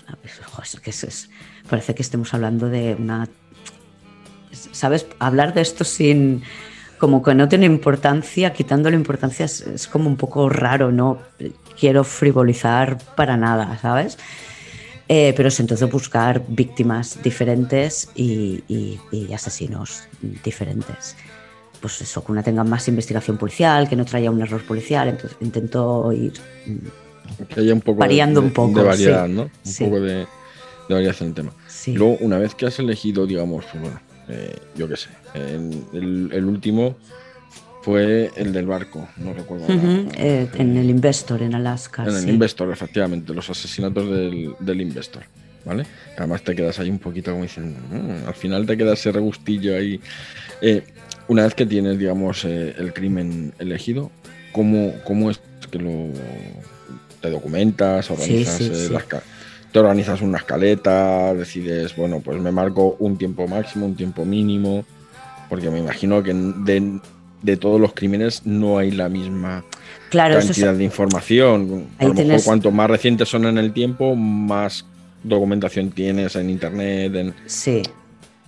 [0.08, 1.30] a ver, jo, es
[1.68, 3.28] parece que estemos hablando de una...
[4.52, 5.08] ¿Sabes?
[5.18, 6.44] Hablar de esto sin...
[7.00, 11.18] Como que no tiene importancia, quitándole importancia es, como un poco raro, no
[11.78, 14.18] quiero frivolizar para nada, ¿sabes?
[15.10, 18.64] Eh, pero es entonces buscar víctimas diferentes y-
[19.12, 21.18] y asesinos diferentes.
[21.86, 25.38] Pues eso, que una tenga más investigación policial, que no traiga un error policial, entonces
[25.40, 26.34] intento ir
[27.54, 29.34] Que haya un poco Variando de, un poco, de variedad, sí.
[29.34, 29.42] ¿no?
[29.44, 29.84] Un Sí.
[29.84, 30.26] poco de, de
[30.90, 31.52] variación en el tema.
[31.68, 31.94] Sí.
[31.94, 36.30] Luego, una vez que has elegido, digamos, pues bueno, eh, yo qué sé, el, el-
[36.34, 36.98] el último
[37.84, 39.68] fue el del barco, no recuerdo.
[39.70, 42.04] eh, en el Investor, en Alaska.
[42.04, 42.30] En el.
[42.30, 45.22] Investor, efectivamente, los asesinatos del, del Investor,
[45.64, 45.86] ¿vale?
[46.18, 49.76] Además te quedas ahí un poquito como diciendo, "Mm", al final te queda ese regustillo
[49.76, 50.02] ahí.
[50.62, 50.84] Eh,
[51.28, 54.12] una vez que tienes, digamos, eh, el crimen elegido,
[54.52, 55.40] ¿cómo, cómo es
[55.72, 56.10] que lo
[57.22, 58.94] te documentas, organizas sí, eh, sí.
[58.94, 59.24] las ca-
[59.72, 64.86] te organizas una escaleta, decides, bueno, pues me marco un tiempo máximo, un tiempo mínimo,
[65.50, 67.00] porque me imagino que de,
[67.42, 69.64] de todos los crímenes no hay la misma
[70.10, 71.88] Claro, eso es- cantidad de información.
[71.98, 74.86] A lo mejor cuanto más recientes son en el tiempo, más
[75.24, 77.14] documentación tienes en internet.
[77.16, 77.34] En...
[77.48, 77.82] Sí,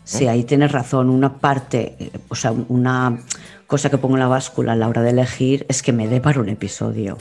[0.08, 1.10] sí, ahí tienes razón.
[1.10, 3.20] Una parte, eh, o sea, una
[3.68, 6.22] cosa que pongo en la báscula a la hora de elegir es que me dé
[6.22, 7.18] para un episodio.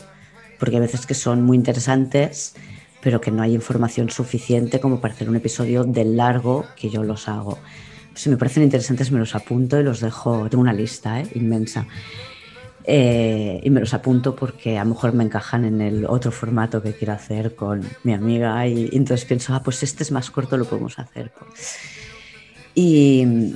[0.59, 2.55] Porque hay veces que son muy interesantes,
[3.03, 7.03] pero que no hay información suficiente como para hacer un episodio del largo que yo
[7.03, 7.59] los hago.
[8.14, 10.49] Si me parecen interesantes, me los apunto y los dejo.
[10.49, 11.29] Tengo una lista ¿eh?
[11.35, 11.87] inmensa.
[12.85, 16.81] Eh, y me los apunto porque a lo mejor me encajan en el otro formato
[16.81, 20.31] que quiero hacer con mi amiga y, y entonces pienso, ah, pues este es más
[20.31, 21.33] corto, lo podemos hacer.
[22.79, 23.55] Y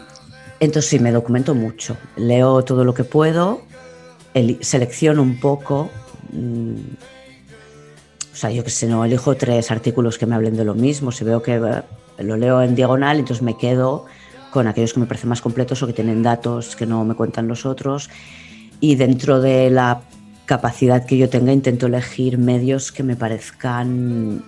[0.60, 3.60] entonces sí, me documento mucho, leo todo lo que puedo,
[4.60, 5.90] selecciono un poco,
[6.32, 6.74] mm,
[8.32, 11.12] o sea, yo que sé, no elijo tres artículos que me hablen de lo mismo.
[11.12, 11.82] Si veo que eh,
[12.22, 14.06] lo leo en diagonal, entonces me quedo
[14.50, 17.46] con aquellos que me parecen más completos o que tienen datos que no me cuentan
[17.46, 18.08] los otros.
[18.80, 20.00] Y dentro de la
[20.46, 24.42] capacidad que yo tenga, intento elegir medios que me parezcan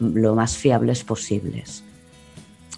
[0.00, 1.84] lo más fiables posibles.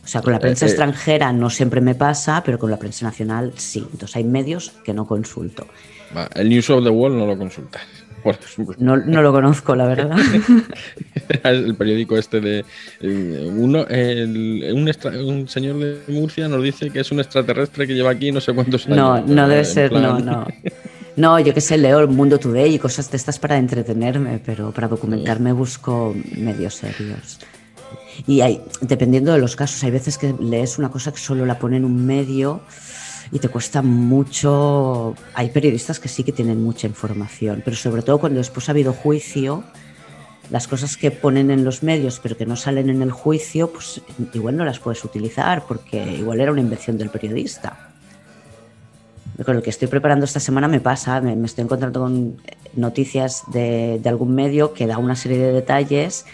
[0.05, 0.71] O sea, con la prensa Eh, eh.
[0.73, 3.81] extranjera no siempre me pasa, pero con la prensa nacional sí.
[3.93, 5.67] Entonces hay medios que no consulto.
[6.35, 7.83] El News of the World no lo consultas.
[8.79, 10.17] No, no lo conozco, la verdad.
[11.45, 12.65] el periódico este de
[13.01, 17.87] eh, uno, el- un, extra- un señor de Murcia nos dice que es un extraterrestre
[17.87, 18.97] que lleva aquí no sé cuántos años.
[18.97, 20.47] No, no debe ser, plan- no, no.
[21.17, 24.73] No, yo que sé, leo el Mundo Today y cosas de estas para entretenerme, pero
[24.73, 27.39] para documentarme busco medios serios.
[28.27, 31.59] Y hay, dependiendo de los casos, hay veces que lees una cosa que solo la
[31.59, 32.61] pone en un medio
[33.31, 35.15] y te cuesta mucho.
[35.35, 38.93] Hay periodistas que sí que tienen mucha información, pero sobre todo cuando después ha habido
[38.93, 39.65] juicio,
[40.51, 44.03] las cosas que ponen en los medios pero que no salen en el juicio, pues
[44.35, 47.91] igual no las puedes utilizar porque igual era una invención del periodista.
[49.45, 52.37] Con el que estoy preparando esta semana me pasa, me, me estoy encontrando con
[52.75, 56.25] noticias de, de algún medio que da una serie de detalles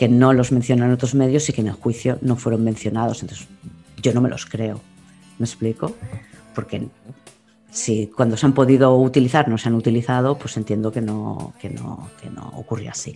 [0.00, 3.20] que no los mencionan otros medios y que en el juicio no fueron mencionados.
[3.20, 3.46] Entonces,
[4.00, 4.80] yo no me los creo.
[5.38, 5.94] ¿Me explico?
[6.54, 6.88] Porque
[7.70, 11.68] si cuando se han podido utilizar no se han utilizado, pues entiendo que no, que
[11.68, 13.14] no, que no ocurre así.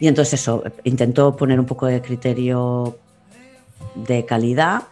[0.00, 2.96] Y entonces eso, intento poner un poco de criterio
[3.94, 4.84] de calidad.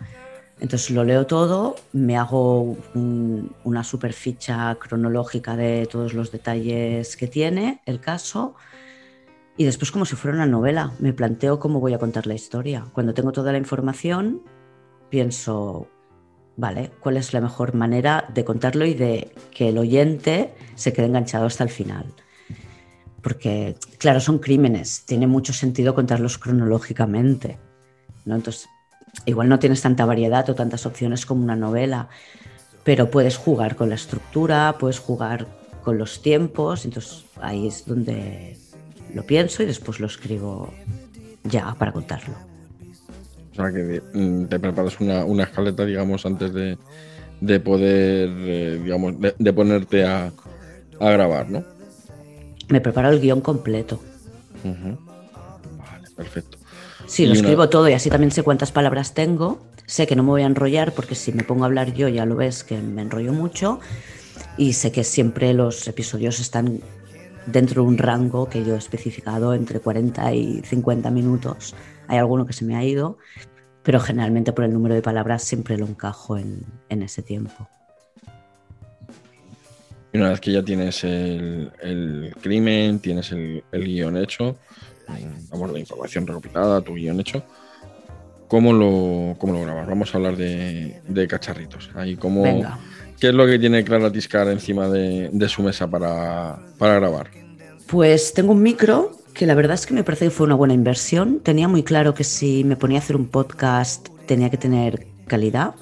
[0.61, 7.17] Entonces lo leo todo, me hago un- una super ficha cronológica de todos los detalles
[7.17, 8.55] que tiene el caso
[9.57, 12.85] y después como si fuera una novela, me planteo cómo voy a contar la historia.
[12.93, 14.43] Cuando tengo toda la información,
[15.09, 15.89] pienso,
[16.57, 21.07] vale, ¿cuál es la mejor manera de contarlo y de que el oyente se quede
[21.07, 22.13] enganchado hasta el final?
[23.23, 27.59] Porque, claro, son crímenes, tiene mucho sentido contarlos cronológicamente.
[28.27, 28.37] ¿no?
[28.37, 28.69] Entonces,
[29.25, 32.09] igual no tienes tanta variedad o tantas opciones como una novela,
[32.85, 35.47] pero puedes jugar con la estructura, puedes jugar
[35.83, 38.59] con los tiempos, entonces ahí es donde
[39.15, 40.73] lo pienso y después lo escribo
[41.45, 42.35] ya para contarlo.
[43.53, 46.77] O sea, que mm, te preparas una, una escaleta, digamos, antes de,
[47.41, 50.31] de poder, eh, digamos, de, de ponerte a,
[51.01, 51.65] a grabar, ¿no?
[52.69, 54.01] Me preparo el guion completo.
[54.65, 56.59] Vale, perfecto.
[57.07, 59.61] Sí, Y lo una- escribo todo y así también sé cuántas palabras tengo.
[59.87, 62.27] Sé que no me voy a enrollar porque si me pongo a hablar yo ya
[62.27, 63.79] lo ves que me enrollo mucho.
[64.59, 66.81] Y sé que siempre los episodios están
[67.47, 71.75] dentro de un rango que yo he especificado entre 40 y 50 minutos.
[72.09, 73.19] Hay alguno que se me ha ido,
[73.83, 77.69] pero generalmente por el número de palabras siempre lo encajo en, en ese tiempo.
[80.13, 84.57] Y una vez que ya tienes el, el crimen, tienes el, el guion hecho,
[85.51, 87.43] vamos, la información recopilada, tu guion hecho,
[88.49, 89.87] ¿cómo lo, cómo lo grabas?
[89.87, 91.91] Vamos a hablar de, de cacharritos.
[91.95, 92.79] Ahí, ¿cómo, Venga.
[93.21, 97.31] ¿Qué es lo que tiene Clara Tiscar encima de, su mesa para, para grabar?
[97.87, 100.75] Pues tengo un micro que la verdad es que me parece que fue una buena
[100.75, 101.41] inversión.
[101.41, 105.75] Tenía muy claro que si me ponía a hacer un podcast tenía que tener calidad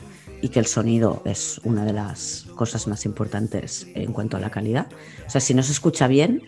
[0.43, 4.51] y que el sonido es una de las cosas más importantes en cuanto a la
[4.51, 4.87] calidad.
[5.27, 6.43] O sea, si no se escucha bien,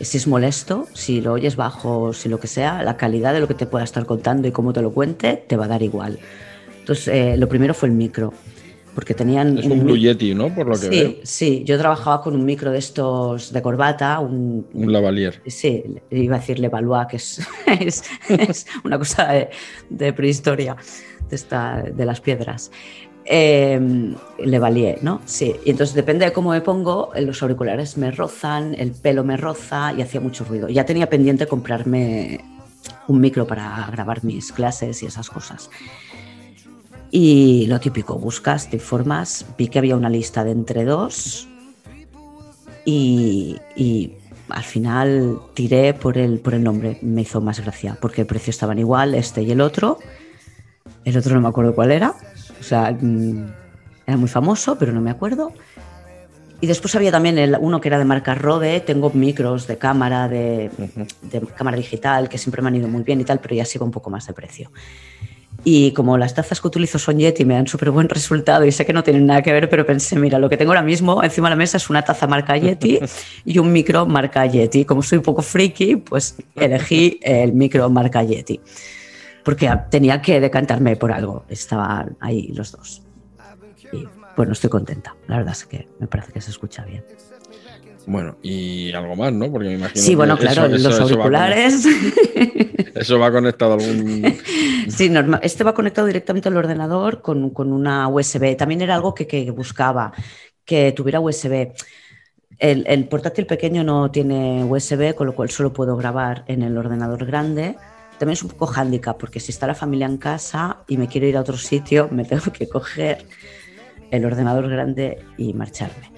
[0.00, 3.48] si es molesto, si lo oyes bajo, si lo que sea, la calidad de lo
[3.48, 6.18] que te pueda estar contando y cómo te lo cuente te va a dar igual.
[6.80, 8.32] Entonces, eh, lo primero fue el micro,
[8.94, 9.58] porque tenían...
[9.58, 10.54] Es un Blue Yeti, ¿no?
[10.54, 11.08] Por lo que veo.
[11.08, 15.42] Sí, sí, yo trabajaba con un micro de estos de corbata, un, Un lavalier.
[15.46, 17.40] Sí, iba a decir Levallois, que es,
[17.80, 19.50] es, es una cosa de,
[19.90, 20.76] de prehistoria,
[21.28, 22.70] de, esta, de las piedras.
[23.26, 23.80] Eh,
[24.38, 25.22] Levalier, ¿no?
[25.24, 29.38] Sí, y entonces depende de cómo me pongo, los auriculares me rozan, el pelo me
[29.38, 30.68] roza y hacía mucho ruido.
[30.68, 32.44] Ya tenía pendiente comprarme
[33.08, 35.70] un micro para grabar mis clases y esas cosas.
[37.16, 41.46] Y lo típico, buscas, te informas, vi que había una lista de entre dos
[42.84, 44.14] y, y
[44.48, 48.50] al final tiré por el, por el nombre, me hizo más gracia, porque el precio
[48.50, 50.00] estaban igual, este y el otro.
[51.04, 52.16] El otro no me acuerdo cuál era,
[52.58, 53.46] o sea, mm,
[54.08, 55.52] era muy famoso, pero no me acuerdo.
[56.60, 60.26] Y después había también el, uno que era de marca Rode, tengo micros de cámara,
[60.26, 60.68] de,
[61.22, 63.78] de cámara digital, que siempre me han ido muy bien y tal, pero ya sí
[63.78, 64.72] va un poco más de precio.
[65.66, 68.84] Y como las tazas que utilizo son Yeti me dan súper buen resultado y sé
[68.84, 71.48] que no tienen nada que ver, pero pensé, mira, lo que tengo ahora mismo encima
[71.48, 73.00] de la mesa es una taza marca Yeti
[73.46, 74.84] y un micro marca Yeti.
[74.84, 78.60] Como soy un poco friki, pues elegí el micro marca Yeti.
[79.42, 81.44] Porque tenía que decantarme por algo.
[81.48, 83.02] Estaban ahí los dos.
[83.92, 85.14] Y bueno, estoy contenta.
[85.28, 87.04] La verdad es que me parece que se escucha bien.
[88.06, 89.50] Bueno, y algo más, ¿no?
[89.50, 90.02] Porque me imagino.
[90.04, 91.86] Sí, bueno, claro, eso- los eso va auriculares.
[92.94, 94.24] Eso va conectado a algún.
[94.88, 95.40] Sí, normal.
[95.42, 98.56] Este va conectado directamente al ordenador con, con una USB.
[98.56, 100.12] También era algo que, que buscaba,
[100.64, 101.72] que tuviera USB.
[102.58, 106.76] El, el portátil pequeño no tiene USB, con lo cual solo puedo grabar en el
[106.78, 107.76] ordenador grande.
[108.18, 111.26] También es un poco hándicap, porque si está la familia en casa y me quiero
[111.26, 113.26] ir a otro sitio, me tengo que coger
[114.10, 116.12] el ordenador grande y marcharme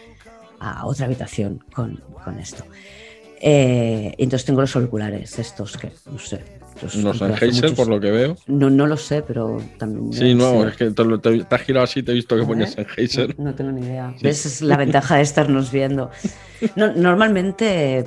[0.72, 2.64] a otra habitación con, con esto.
[3.40, 6.42] Eh, entonces tengo los auriculares estos que, no sé.
[7.02, 8.37] los Sennheiser, por lo que veo.
[8.46, 10.12] no, no lo sé, pero también.
[10.12, 10.68] Sí, no, sé.
[10.68, 12.87] es que te, te- te has girado así, te he visto que A ponías ver,
[12.87, 13.38] Sennheiser.
[13.38, 14.14] No, no tengo ni idea.
[14.16, 14.24] Sí.
[14.24, 14.46] ¿Ves?
[14.46, 16.11] Es la ventaja de estarnos viendo.
[16.76, 18.05] No, normalmente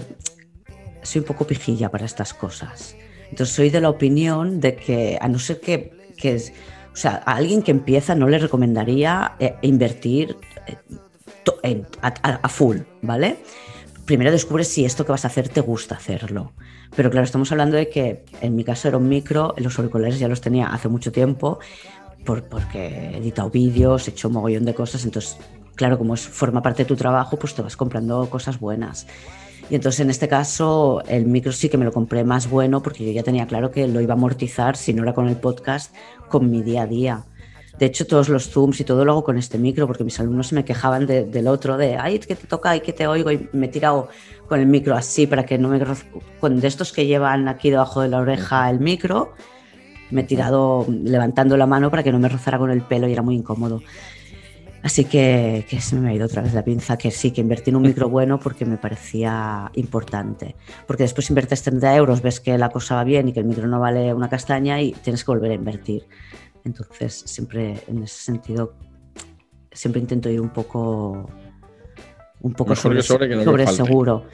[1.04, 2.96] soy un poco pijilla para estas cosas.
[3.30, 6.54] Entonces soy de la opinión de que, a no ser que, que es-
[6.92, 10.36] o sea, a alguien que empieza no le recomendaría eh, invertir
[10.68, 10.76] eh,
[12.02, 12.08] a,
[12.42, 13.38] a- full, ¿vale?
[14.06, 16.52] Primero descubres si esto que vas a hacer te gusta hacerlo.
[16.96, 20.28] Pero claro, estamos hablando de que en mi caso era un micro, los auriculares ya
[20.28, 21.60] los tenía hace mucho tiempo,
[22.26, 25.38] por- porque he editado vídeos, he hecho un mogollón de cosas, entonces,
[25.76, 29.06] claro, como forma parte de tu trabajo, pues te vas comprando cosas buenas.
[29.70, 33.06] Y entonces en este caso el micro sí que me lo compré más bueno porque
[33.06, 35.94] yo ya tenía claro que lo iba a amortizar, si no era con el podcast,
[36.28, 37.24] con mi día a día.
[37.80, 40.48] De hecho, todos los zooms y todo lo hago con este micro porque mis alumnos
[40.48, 43.32] se me quejaban de- del otro, de, ay, que te toca y que te oigo
[43.32, 44.10] y me he tirado
[44.50, 45.80] con el micro así para que no me...
[46.42, 49.34] Con de estos que llevan aquí debajo de la oreja el micro,
[50.12, 53.14] me he tirado levantando la mano para que no me rozara con el pelo y
[53.14, 53.82] era muy incómodo.
[54.82, 57.70] Así que, que se me ha ido otra vez la pinza, que sí, que invertí
[57.70, 60.56] en un micro bueno porque me parecía importante.
[60.88, 63.68] Porque después inviertes 30 euros, ves que la cosa va bien y que el micro
[63.68, 66.04] no vale una castaña y tienes que volver a invertir.
[66.66, 68.74] Entonces, siempre en ese sentido,
[69.72, 71.30] siempre intento ir un poco,
[72.42, 73.84] un poco Mejor que sobre que no que sobre falte.
[73.84, 74.26] seguro.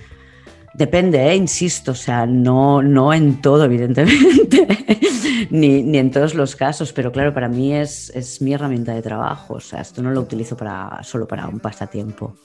[0.74, 1.36] Depende, ¿eh?
[1.36, 4.68] insisto, o sea, no, no en todo, evidentemente,
[5.50, 9.02] ni, ni en todos los casos, pero claro, para mí es, es mi herramienta de
[9.02, 12.36] trabajo, o sea, esto no lo utilizo para, solo para un pasatiempo.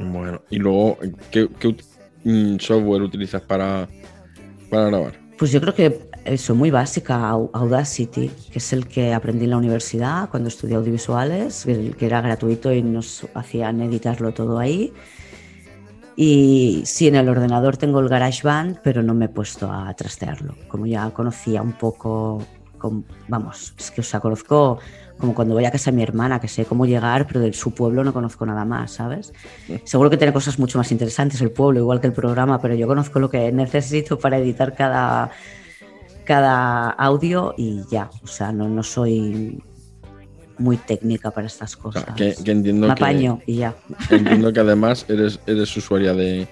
[0.00, 0.98] Bueno, y luego,
[1.30, 1.76] ¿qué, qué
[2.24, 3.88] mm, software utilizas para,
[4.68, 5.20] para grabar?
[5.38, 9.50] Pues yo creo que eso, muy básica, Au- Audacity, que es el que aprendí en
[9.50, 14.92] la universidad cuando estudié audiovisuales, que era gratuito y nos hacían editarlo todo ahí.
[16.16, 20.56] Y sí, en el ordenador tengo el GarageBand, pero no me he puesto a trastearlo.
[20.66, 22.42] Como ya conocía un poco,
[23.28, 24.78] vamos, es que o sea, conozco
[25.16, 27.72] como cuando voy a casa de mi hermana, que sé cómo llegar, pero de su
[27.72, 29.32] pueblo no conozco nada más, ¿sabes?
[29.84, 32.86] Seguro que tiene cosas mucho más interesantes el pueblo, igual que el programa, pero yo
[32.86, 35.30] conozco lo que necesito para editar cada,
[36.28, 39.64] cada audio y ya, o sea, no, no soy
[40.58, 42.04] muy técnica para estas cosas.
[42.14, 43.74] que, que entiendo Me que, apaño y ya.
[44.10, 46.46] entiendo que además eres, eres usuaria de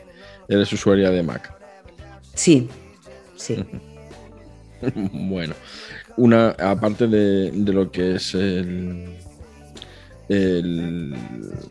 [0.49, 1.53] eres usuaria de Mac.
[2.35, 2.69] Sí,
[3.37, 3.67] sí.
[5.13, 5.55] bueno,
[6.17, 9.19] una aparte de, de lo que es el,
[10.29, 11.15] el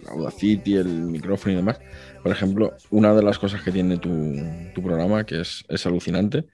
[0.10, 1.80] Audacity, el micrófono y demás,
[2.24, 4.12] por ejemplo, una de las cosas que tiene tu,
[4.74, 6.46] tu programa, que es, es alucinante,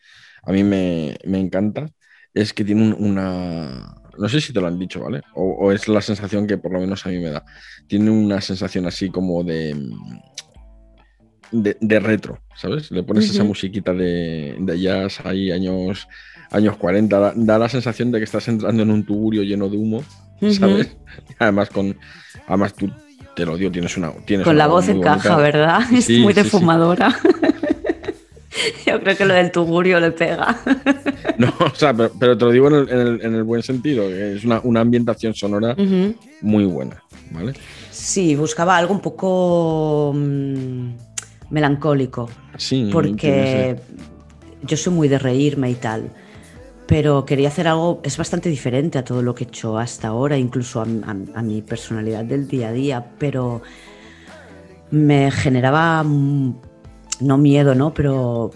[0.44, 1.88] a mí me, me encanta,
[2.34, 3.96] es que tiene un- una...
[4.18, 5.22] No sé si te lo han dicho, ¿vale?
[5.36, 7.44] O, o es la sensación que por lo menos a mí me da.
[7.88, 9.76] Tiene una sensación así como de...
[11.52, 12.90] De, de retro, ¿sabes?
[12.92, 16.08] Le pones esa musiquita de, de jazz ahí, años,
[16.50, 19.76] años 40, da, da la sensación de que estás entrando en un tugurio lleno de
[19.76, 20.02] humo.
[20.50, 20.96] ¿sabes?
[21.40, 21.98] Además, con,
[22.48, 22.90] además tú,
[23.36, 24.12] te lo digo, tienes una...
[24.26, 25.44] Tienes Con una la voz encaja, bonita.
[25.44, 25.82] ¿verdad?
[25.94, 26.66] Es Sí, muy de sí, sí.
[28.86, 30.60] Yo creo que lo del tugurio le pega.
[31.38, 33.64] No, o sea, pero, pero te lo digo en el, en el- en el buen
[33.64, 35.76] sentido, que es una, una ambientación sonora
[36.42, 37.54] muy buena, ¿vale?
[37.90, 40.90] Sí, buscaba algo un poco mm,
[41.50, 43.76] melancólico, Sí, porque
[44.64, 46.12] yo soy muy de reírme y tal,
[46.86, 50.38] pero quería hacer algo, es bastante diferente a todo lo que he hecho hasta ahora,
[50.38, 53.62] incluso a, a- a mi personalidad del día a día, pero
[54.92, 56.04] me generaba,
[57.22, 57.94] no miedo, ¿no?
[57.94, 58.52] Pero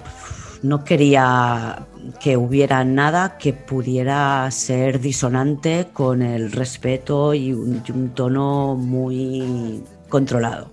[0.63, 1.86] no quería
[2.19, 10.70] que hubiera nada que pudiera ser disonante con el respeto y un, tono muy controlado.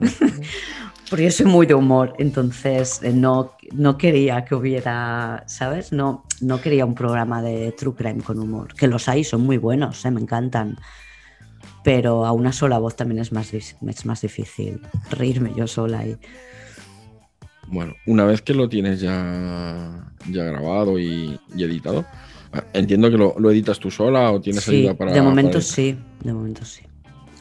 [1.10, 5.92] Porque yo soy muy de humor, entonces eh, no, no quería que hubiera, ¿sabes?
[5.92, 9.58] No, no quería un programa de True Crime con humor, que los hay, son muy
[9.58, 10.10] buenos, ¿eh?
[10.10, 10.76] me encantan.
[11.84, 16.06] Pero a una sola voz también es más, es más difícil reírme yo sola.
[16.06, 16.16] Y...
[17.74, 22.04] Bueno, una vez que lo tienes ya, ya grabado y, y editado,
[22.52, 25.12] ah, entiendo que lo, lo editas tú sola o tienes Sí, ayuda para.
[25.12, 26.82] de momento para- sí, de momento sí.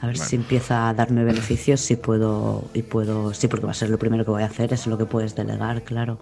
[0.02, 3.76] A ver si empieza a darme beneficios, si puedo, y puedo, sí, porque va a
[3.76, 6.18] ser lo primero que voy a hacer, es lo que puedes delegar, claro.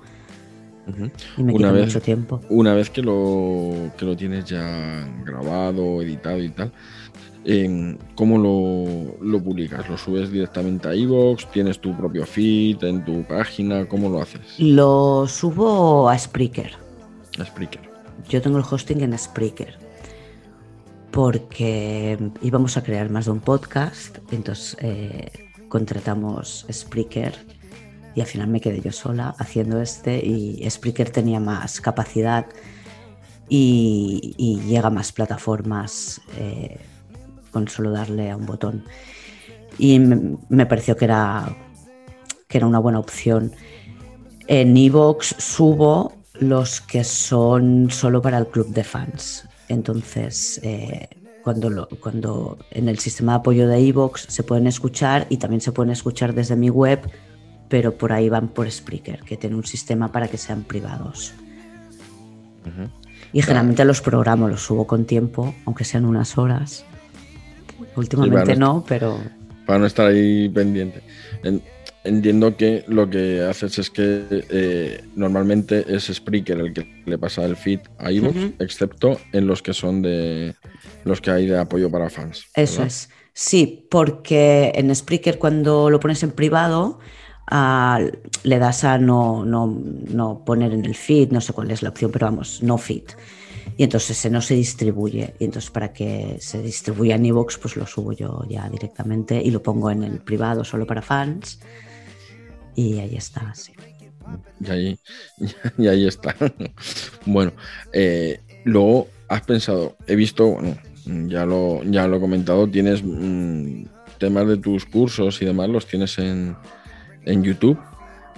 [1.37, 2.41] Y me Una vez- mucho tiempo.
[2.49, 6.73] Una vez que lo, que lo tienes ya grabado, editado y tal,
[7.45, 9.89] em, ¿cómo lo, lo publicas?
[9.89, 11.47] ¿Lo subes directamente a iVoox?
[11.51, 13.87] ¿Tienes tu propio feed en tu página?
[13.87, 14.41] ¿Cómo lo haces?
[14.59, 16.71] Lo subo a Spreaker.
[17.39, 17.81] A Spreaker.
[18.29, 19.77] Yo tengo el hosting en Spreaker.
[21.11, 25.29] Porque íbamos a crear más de un podcast, entonces eh,
[25.67, 27.33] contratamos Spreaker
[28.15, 32.45] y al final me quedé yo sola haciendo este y Spreaker tenía más capacidad
[33.49, 36.77] y, y llega a más plataformas eh,
[37.51, 38.83] con solo darle a un botón.
[39.77, 41.55] Y me, me pareció que era,
[42.47, 43.51] que era una buena opción.
[44.47, 49.47] En Evox subo los que son solo para el club de fans.
[49.69, 51.07] Entonces, eh,
[51.43, 55.61] cuando, lo- cuando en el sistema de apoyo de Evox se pueden escuchar y también
[55.61, 56.99] se pueden escuchar desde mi web,
[57.69, 61.33] pero por ahí van por Spreaker, que tiene un sistema para que sean privados.
[63.33, 66.85] Y generalmente los programo, los subo con tiempo, aunque sean unas horas.
[67.95, 69.19] Últimamente no, pero
[69.65, 71.01] Para no estar ahí pendiente.
[71.43, 71.61] En-
[72.03, 77.45] entiendo que lo que haces es que eh, normalmente es Spreaker el que le pasa
[77.45, 80.55] el feed a iVoox, excepto en los que son de
[81.03, 82.45] los que hay de apoyo para fans.
[82.55, 82.87] Eso ¿verdad?
[82.87, 83.09] es.
[83.33, 86.99] Sí, porque en Spreaker cuando lo pones en privado
[87.47, 87.99] ah,
[88.43, 91.89] le das a no, no, no poner en el feed, no sé cuál es la
[91.89, 93.03] opción, pero vamos, no feed.
[93.77, 95.33] Y entonces se no se distribuye.
[95.39, 99.51] Y entonces para que se distribuya en iVoox, pues lo subo yo ya directamente y
[99.51, 101.59] lo pongo en el privado solo para fans.
[102.75, 103.73] Y ahí está, sí.
[104.59, 104.99] Y ahí,
[105.77, 106.35] y ahí está.
[107.25, 107.53] bueno,
[107.93, 113.85] eh, luego has pensado, he visto, bueno, ya lo, ya lo he comentado, tienes mm,
[114.17, 116.55] temas de tus cursos y demás, los tienes en,
[117.25, 117.79] en YouTube.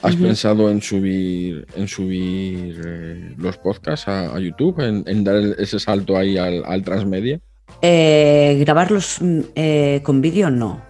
[0.04, 5.38] ¿Has pensado en subir, en subir eh, los podcasts a, a YouTube, en, en dar
[5.58, 7.40] ese salto ahí al, al transmedia?
[7.82, 10.82] Eh, grabarlos mm, eh, con vídeo no.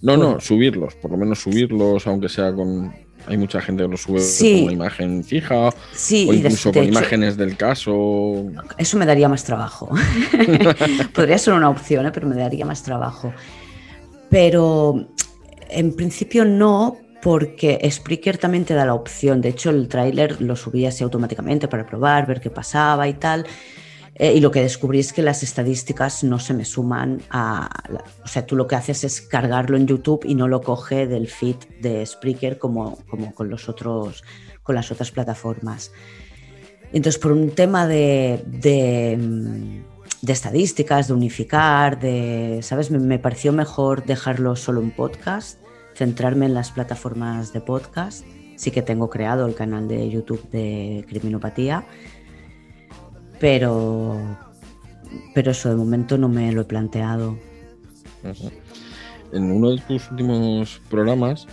[0.00, 0.32] No, Bueno.
[0.34, 2.92] no, subirlos, por lo menos subirlos, aunque sea con...
[3.26, 4.52] Hay mucha gente que los sube Sí.
[4.54, 8.46] con una imagen fija Sí, o incluso con hecho- imágenes del caso.
[8.78, 9.90] Eso me daría más trabajo.
[11.14, 13.32] Podría ser una opción, pero me daría más trabajo.
[14.30, 15.08] Pero
[15.68, 19.40] en principio no, porque Spreaker también te da la opción.
[19.40, 23.46] De hecho, el tráiler lo subí así automáticamente para probar, ver qué pasaba y tal.
[24.14, 27.68] Eh, y lo que descubrí es que las estadísticas no se me suman a...
[27.88, 31.06] la- o sea, tú lo que haces es cargarlo en YouTube y no lo coge
[31.06, 34.24] del feed de Spreaker como, como con, los otros,
[34.64, 35.92] con las otras plataformas.
[36.92, 39.82] Entonces, por un tema de, de, mm,
[40.22, 42.90] de estadísticas, de unificar, de, ¿sabes?
[42.90, 45.60] Me, me pareció mejor dejarlo solo en podcast,
[45.98, 48.24] centrarme en las plataformas de podcast.
[48.56, 51.84] Sí que tengo creado el canal de YouTube de Criminopatía,
[53.40, 54.16] pero,
[55.34, 57.36] pero eso de momento no me lo he planteado.
[59.32, 61.46] En uno de tus últimos programas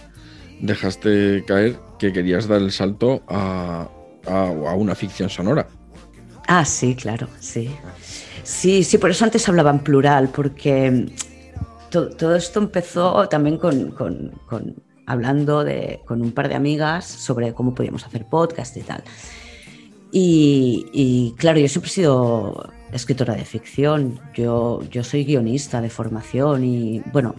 [0.62, 3.88] dejaste caer que querías dar el salto a,
[4.28, 5.68] a- a una ficción sonora.
[6.48, 7.70] Ah, sí, claro, sí.
[8.44, 11.08] Sí, sí, por eso antes hablaba en plural, porque
[11.96, 14.76] to- todo esto empezó también con, con- con-
[15.06, 19.02] hablando de, con un par de amigas sobre cómo podíamos hacer podcast y tal.
[20.12, 25.90] Y, y, claro, yo siempre he sido escritora de ficción, yo, yo soy guionista de
[25.90, 27.34] formación y bueno,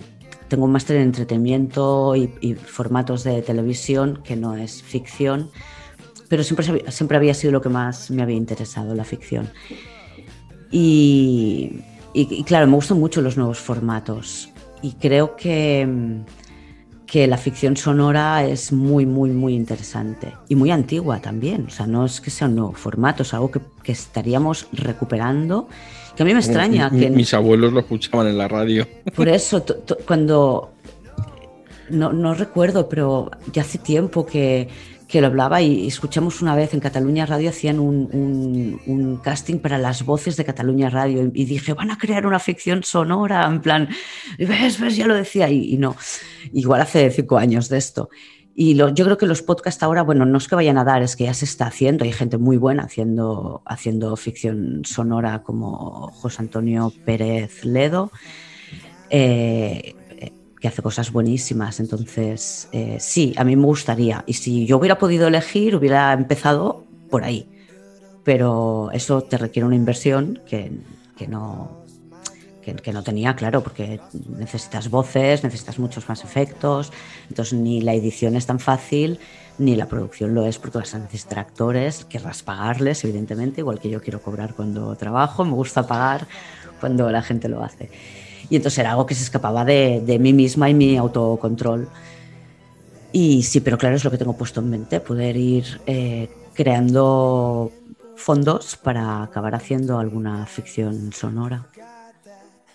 [0.48, 5.50] tengo un máster en entretenimiento y, y formatos de televisión que no es ficción,
[6.28, 9.48] pero siempre, siempre había sido lo que más me había interesado, la ficción.
[10.70, 11.80] Y,
[12.22, 14.48] y- y claro, me gustan mucho los nuevos formatos
[14.82, 15.86] y creo que,
[17.06, 21.66] que la ficción sonora es muy, muy, muy interesante y muy antigua también.
[21.66, 25.68] O sea, no es que sea un nuevo formato, es algo que, que estaríamos recuperando.
[26.16, 28.86] Que a mí me extraña Mi- que Mis abuelos lo escuchaban en la radio.
[29.14, 29.64] por eso,
[30.06, 30.72] cuando.
[31.90, 34.68] No, no recuerdo, pero ya hace tiempo que,
[35.08, 39.78] que lo hablaba y escuchamos una vez en Cataluña Radio, hacían un, un- casting para
[39.78, 43.88] las voces de Cataluña Radio y dije, van a crear una ficción sonora, en plan,
[44.38, 45.94] ves, ves, ya lo decía, y, no,
[46.52, 48.08] igual hace cinco años de esto.
[48.58, 51.14] Y yo creo que los podcasts ahora, bueno, no es que vayan a dar, es
[51.14, 56.42] que ya se está haciendo, hay gente muy buena haciendo, haciendo ficción sonora como José
[56.42, 58.10] Antonio Pérez Ledo.
[59.10, 59.94] eh,
[60.60, 61.80] que hace cosas buenísimas.
[61.80, 64.24] Entonces, eh, sí, a mí me gustaría.
[64.26, 67.48] Y si yo hubiera podido elegir, hubiera empezado por ahí.
[68.24, 70.72] Pero eso te requiere una inversión que,
[71.16, 71.86] que no,
[72.74, 76.92] que, no tenía, claro, porque necesitas voces, necesitas muchos más efectos,
[77.28, 79.20] entonces ni la edición es tan fácil,
[79.58, 83.88] ni la producción lo es porque vas a necesitar actores, querrás pagarles, evidentemente, igual que
[83.88, 86.26] yo quiero cobrar cuando trabajo, me gusta pagar
[86.80, 87.90] cuando la gente lo hace.
[88.48, 91.90] Y entonces era algo que se escapaba de, de mí misma y mi autocontrol.
[93.12, 97.78] Y sí, pero claro, es lo que tengo puesto en mente, poder ir eh, creando
[98.14, 101.68] fondos para acabar haciendo alguna ficción sonora.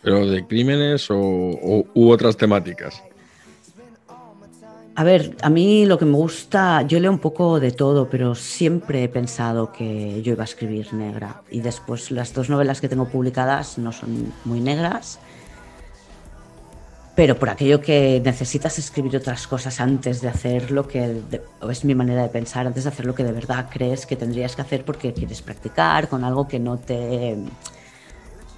[0.04, 3.06] ¿Pero de crímenes o, o- u otras temáticas?
[4.96, 8.36] A ver, a mí lo que me gusta, yo leo un poco de todo, pero
[8.36, 11.44] siempre he pensado que yo iba a escribir negra.
[11.50, 15.22] Y después las dos novelas que tengo publicadas no son muy negras,
[17.16, 21.24] pero por aquello que necesitas escribir otras cosas antes de hacer lo que,
[21.70, 24.56] es mi manera de pensar, antes de hacer lo que de verdad crees que tendrías
[24.56, 27.38] que hacer porque quieres practicar con algo que no te,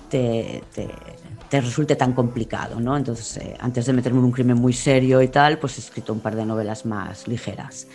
[0.08, 2.98] te, te- te resulte tan complicado, ¿no?
[2.98, 6.14] Entonces, eh, antes de meterme en un crimen muy serio y tal, pues he escrito
[6.14, 7.88] un par de novelas más ligeras.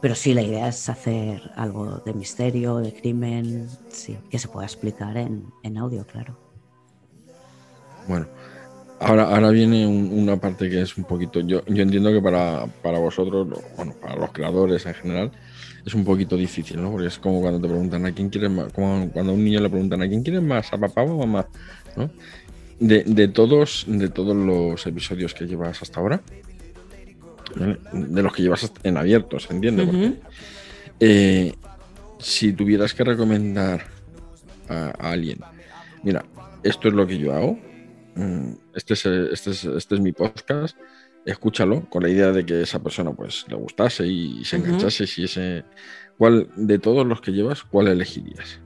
[0.00, 4.66] Pero sí, la idea es hacer algo de misterio, de crimen, sí, que se pueda
[4.66, 6.40] explicar en, en audio, claro.
[8.04, 8.28] Bueno,
[9.02, 11.40] ahora, ahora viene un- una parte que es un poquito.
[11.40, 15.30] Yo, yo entiendo que para, para vosotros, bueno, para los creadores en general,
[15.84, 16.90] es un poquito difícil, ¿no?
[16.92, 19.60] Porque es como cuando te preguntan a quién quieres más, como cuando a un niño
[19.60, 21.46] le preguntan a quién quieres más, a papá o a mamá,
[21.96, 22.10] ¿no?
[22.78, 26.20] De, de todos, de todos los episodios que llevas hasta ahora,
[27.56, 27.78] ¿vale?
[27.92, 29.84] de los que llevas en abierto, ¿se entiende?
[29.84, 30.14] Porque,
[31.00, 31.52] eh,
[32.18, 33.82] si tuvieras que recomendar
[34.68, 35.38] a, a alguien,
[36.02, 36.24] mira,
[36.62, 37.58] esto es lo que yo hago,
[38.16, 40.76] mm, este es, este, es, este es mi podcast,
[41.24, 45.06] escúchalo con la idea de que esa persona pues le gustase y se enganchase.
[45.06, 45.64] Si ese,
[46.18, 48.60] ¿cuál de todos los que llevas, cuál elegirías?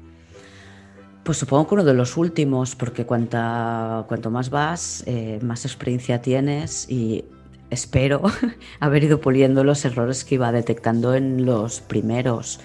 [1.24, 6.22] Pues supongo que uno de los últimos, porque cuanta, cuanto más vas, eh, más experiencia
[6.22, 7.24] tienes y
[7.68, 8.22] espero
[8.80, 12.60] haber ido puliendo los errores que iba detectando en los primeros.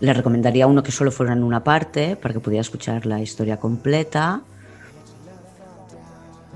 [0.00, 3.56] Le recomendaría uno que solo fuera en una parte para que pudiera escuchar la historia
[3.56, 4.42] completa.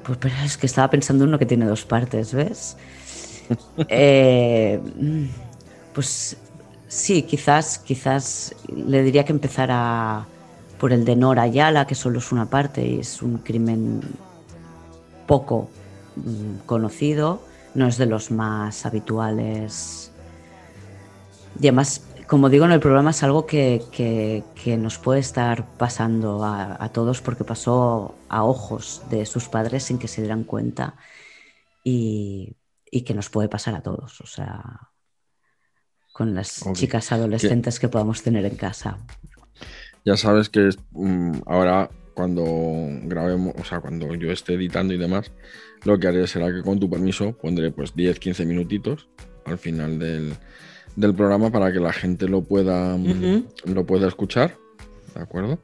[0.04, 2.76] Pues pero es que estaba pensando en uno que tiene dos partes, ¿ves?
[3.88, 4.80] Eh,
[5.92, 6.36] pues
[6.88, 10.24] sí, quizás, quizás le diría que empezara
[10.78, 14.00] por el de Nora Ayala, que solo es una parte y es un crimen
[15.26, 15.68] poco
[16.16, 17.42] mm, conocido,
[17.74, 20.10] no es de los más habituales.
[21.60, 25.66] Y además, como digo en el programa, es algo que, que- que nos puede estar
[25.76, 30.44] pasando a, a todos porque pasó a ojos de sus padres sin que se dieran
[30.44, 30.94] cuenta
[31.84, 32.56] y,
[32.90, 34.62] y que nos puede pasar a todos, o sea,
[36.14, 38.96] con las chicas adolescentes que podamos tener en casa.
[40.06, 42.42] Ya sabes que es, mm, ahora cuando
[43.02, 45.32] grabemos, o sea, cuando yo esté editando y demás,
[45.84, 49.10] lo que haré será que con tu permiso pondré pues 10-15 minutitos
[49.44, 50.34] al final del,
[50.96, 54.56] del programa para que la gente lo pueda, mm, lo pueda escuchar,
[55.14, 55.58] ¿de acuerdo?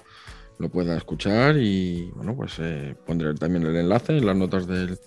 [0.59, 4.99] Lo pueda escuchar y bueno, pues eh, pondré también el enlace en las notas del,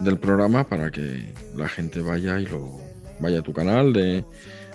[0.00, 2.78] del programa para que la gente vaya y lo
[3.20, 4.24] vaya a tu canal de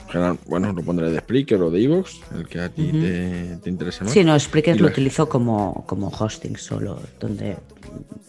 [0.10, 3.70] general- bueno, lo pondré de Spreaker o de Evox, el que a ti te, te
[3.70, 4.12] interese más.
[4.12, 7.58] Sí, no, Spreaker lo la- utilizo como, como hosting solo, donde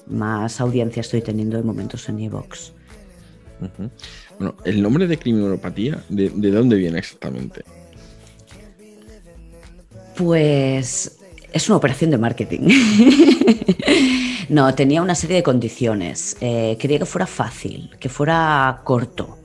[0.07, 2.73] más audiencia estoy teniendo de momentos en Evox.
[4.41, 7.63] Bueno, el nombre de criminopatía, ¿de, de dónde viene exactamente?
[10.17, 11.19] Pues
[11.53, 12.61] es una operación de marketing.
[14.49, 16.39] no, tenía una serie de condiciones.
[16.41, 19.37] Eh, quería que fuera fácil, que fuera corto.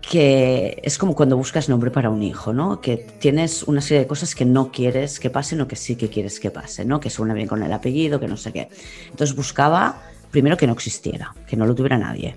[0.00, 2.80] Que es como cuando buscas nombre para un hijo, ¿no?
[2.80, 6.08] Que tienes una serie de cosas que no quieres que pasen o que sí que
[6.08, 7.00] quieres que pasen, ¿no?
[7.00, 8.68] Que suena bien con el apellido, que no sé qué.
[9.10, 12.36] Entonces buscaba primero que no existiera, que no lo tuviera nadie.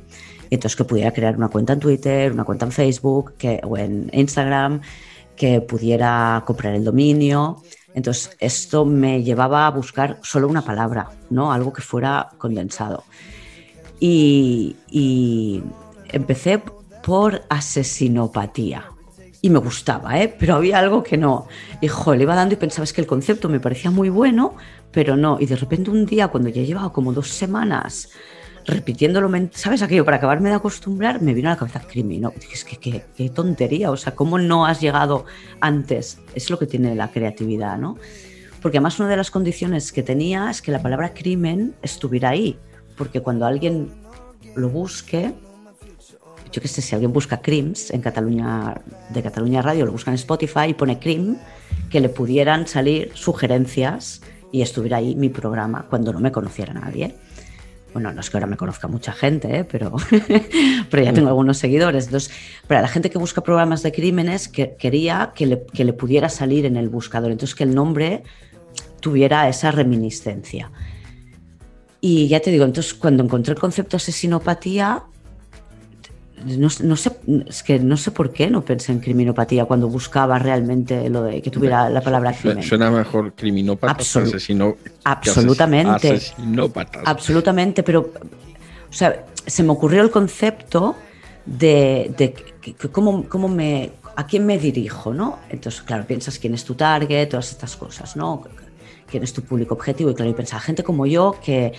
[0.51, 3.77] Y entonces que pudiera crear una cuenta en Twitter, una cuenta en Facebook que, o
[3.77, 4.81] en Instagram,
[5.33, 7.63] que pudiera comprar el dominio.
[7.93, 11.53] Entonces, esto me llevaba a buscar solo una palabra, ¿no?
[11.53, 13.05] Algo que fuera condensado.
[13.97, 15.63] Y, y
[16.09, 16.61] empecé
[17.01, 18.91] por asesinopatía.
[19.41, 20.35] Y me gustaba, ¿eh?
[20.37, 21.47] Pero había algo que no.
[21.79, 24.55] Y jo, le iba dando y pensaba, es que el concepto me parecía muy bueno,
[24.91, 25.37] pero no.
[25.39, 28.09] Y de repente un día, cuando ya llevaba como dos semanas
[28.65, 30.05] repitiéndolo, ¿sabes aquello?
[30.05, 32.29] Para acabarme de acostumbrar, me vino a la cabeza crimen.
[32.51, 35.25] es que qué, qué tontería, o sea, ¿cómo no has llegado
[35.59, 36.19] antes?
[36.35, 37.97] Es lo que tiene la creatividad, ¿no?
[38.61, 42.57] Porque además una de las condiciones que tenía es que la palabra crimen estuviera ahí,
[42.95, 43.89] porque cuando alguien
[44.55, 45.33] lo busque,
[46.51, 48.75] yo qué sé, si alguien busca crims en Cataluña,
[49.09, 51.37] de Cataluña Radio, lo busca en Spotify y pone crim,
[51.89, 57.15] que le pudieran salir sugerencias y estuviera ahí mi programa cuando no me conociera nadie.
[57.93, 59.63] Bueno, no es que ahora me conozca mucha gente, ¿eh?
[59.63, 59.95] pero,
[60.89, 62.05] pero ya tengo algunos seguidores.
[62.05, 62.31] Entonces,
[62.67, 66.29] para la gente que busca programas de crímenes, que, quería que le, que le pudiera
[66.29, 67.31] salir en el buscador.
[67.31, 68.23] Entonces, que el nombre
[69.01, 70.71] tuviera esa reminiscencia.
[71.99, 75.03] Y ya te digo, entonces cuando encontré el concepto asesinopatía,
[76.45, 77.11] no, no, sé,
[77.47, 81.41] es que no sé por qué no pensé en criminopatía cuando buscaba realmente lo de
[81.41, 82.63] que tuviera la palabra crimen.
[82.63, 86.11] Suena mejor criminópata Absolu asesino, absolutamente.
[86.11, 87.01] Asesinópata.
[87.05, 88.11] Absolutamente, pero
[88.89, 90.95] o sea, se me ocurrió el concepto
[91.45, 95.39] de, de que, que cómo, cómo me, a quién me dirijo, ¿no?
[95.49, 98.43] Entonces, claro, piensas quién es tu target, todas estas cosas, ¿no?
[99.11, 100.09] quién es tu público objetivo.
[100.09, 101.73] Y claro, y pensaba, gente como yo que,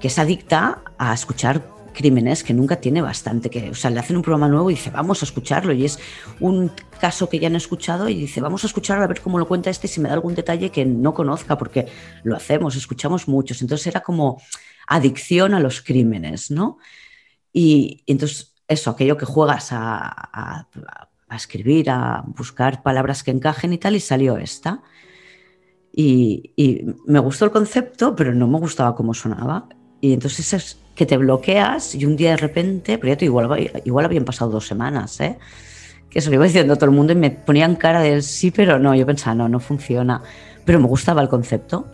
[0.00, 1.62] que es adicta a escuchar
[1.96, 4.90] crímenes que nunca tiene bastante, que, o sea, le hacen un programa nuevo y dice,
[4.90, 5.98] vamos a escucharlo, y es
[6.38, 6.70] un
[7.00, 9.70] caso que ya han escuchado y dice, vamos a escucharlo a ver cómo lo cuenta
[9.70, 11.88] este si me da algún detalle que no conozca, porque
[12.22, 14.40] lo hacemos, escuchamos muchos, entonces era como
[14.86, 16.78] adicción a los crímenes, ¿no?
[17.52, 20.68] Y, entonces eso, aquello que juegas a,
[21.30, 24.82] escribir, a buscar palabras que encajen y tal, y salió esta.
[25.92, 29.68] Y, me gustó el concepto, pero no me gustaba cómo sonaba.
[30.00, 33.70] Y entonces es que te bloqueas y un día de repente, pero ya te igual,
[33.84, 35.38] igual habían pasado dos semanas, ¿eh?
[36.10, 38.50] que se lo iba diciendo a todo el mundo y me ponían cara de sí,
[38.50, 40.22] pero no, yo pensaba, no, no funciona.
[40.64, 41.86] Pero me gustaba el concepto.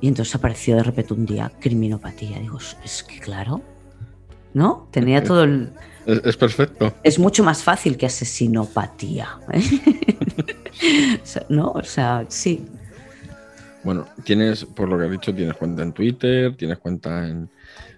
[0.00, 2.38] Y entonces apareció de repente un día criminopatía.
[2.38, 3.60] Digo, es que claro,
[4.54, 4.88] ¿no?
[4.90, 5.72] Tenía todo el...
[6.06, 6.94] Es, es perfecto.
[7.02, 9.38] Es mucho más fácil que asesinopatía.
[9.52, 9.62] ¿eh?
[11.50, 11.72] ¿No?
[11.72, 12.64] O sea, sí.
[13.84, 17.48] Bueno, tienes, por lo que has dicho, tienes cuenta en Twitter, tienes cuenta en,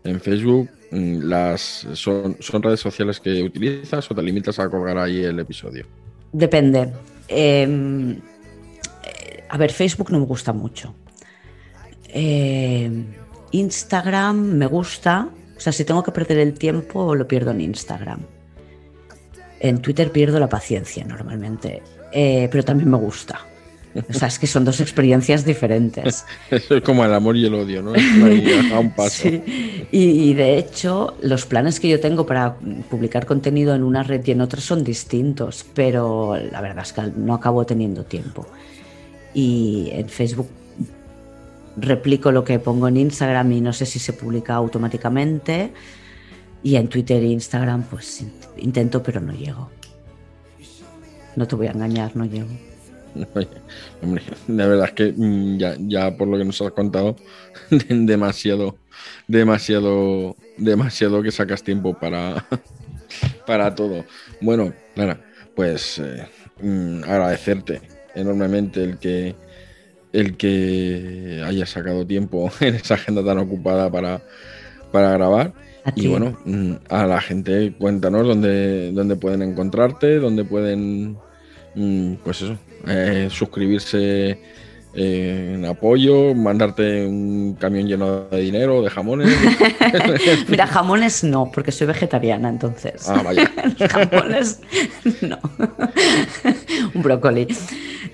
[0.04, 0.68] en Facebook.
[0.92, 5.86] Las, son, ¿Son redes sociales que utilizas o te limitas a colgar ahí el episodio?
[6.32, 6.92] Depende.
[7.28, 8.18] Eh,
[9.50, 10.94] a ver, Facebook no me gusta mucho.
[12.08, 12.90] Eh,
[13.50, 15.28] Instagram me gusta.
[15.56, 18.20] O sea, si tengo que perder el tiempo, lo pierdo en Instagram.
[19.58, 21.82] En Twitter pierdo la paciencia normalmente.
[22.12, 23.40] Eh, pero también me gusta.
[24.08, 26.24] O sea, es que son dos experiencias diferentes.
[26.50, 27.92] Eso es como el amor y el odio, ¿no?
[27.92, 29.22] Ahí a un paso.
[29.22, 29.42] Sí.
[29.90, 32.54] Y, y, de hecho, los planes que yo tengo para
[32.88, 37.02] publicar contenido en una red y en otra son distintos, pero la verdad es que
[37.16, 38.46] no acabo teniendo tiempo.
[39.34, 40.48] Y en Facebook
[41.76, 45.72] replico lo que pongo en Instagram y no sé si se publica automáticamente.
[46.62, 48.24] Y en Twitter e Instagram, pues
[48.58, 49.70] intento, pero no llego.
[51.36, 52.69] No te voy a engañar, no llego.
[54.02, 57.16] Hombre, la verdad es que mm, ya, ya por lo que nos has contado,
[57.70, 58.76] demasiado,
[59.26, 62.46] demasiado, demasiado que sacas tiempo para,
[63.46, 64.04] para todo.
[64.40, 65.20] Bueno, Clara,
[65.54, 66.26] pues eh,
[66.62, 67.82] mm, agradecerte
[68.14, 69.34] enormemente el que
[70.12, 74.20] el que hayas sacado tiempo en esa agenda tan ocupada para,
[74.92, 75.52] para grabar.
[75.96, 81.16] Y bueno, mm, a la gente cuéntanos dónde, dónde pueden encontrarte, dónde pueden,
[82.24, 82.56] pues eso,
[82.86, 84.38] eh, suscribirse
[84.92, 89.28] eh, en apoyo, mandarte un camión lleno de dinero, de jamones.
[90.48, 93.08] Mira, jamones no, porque soy vegetariana, entonces.
[93.08, 93.48] Ah, vaya.
[93.88, 94.60] jamones
[95.20, 95.38] no.
[96.92, 97.46] un brócoli.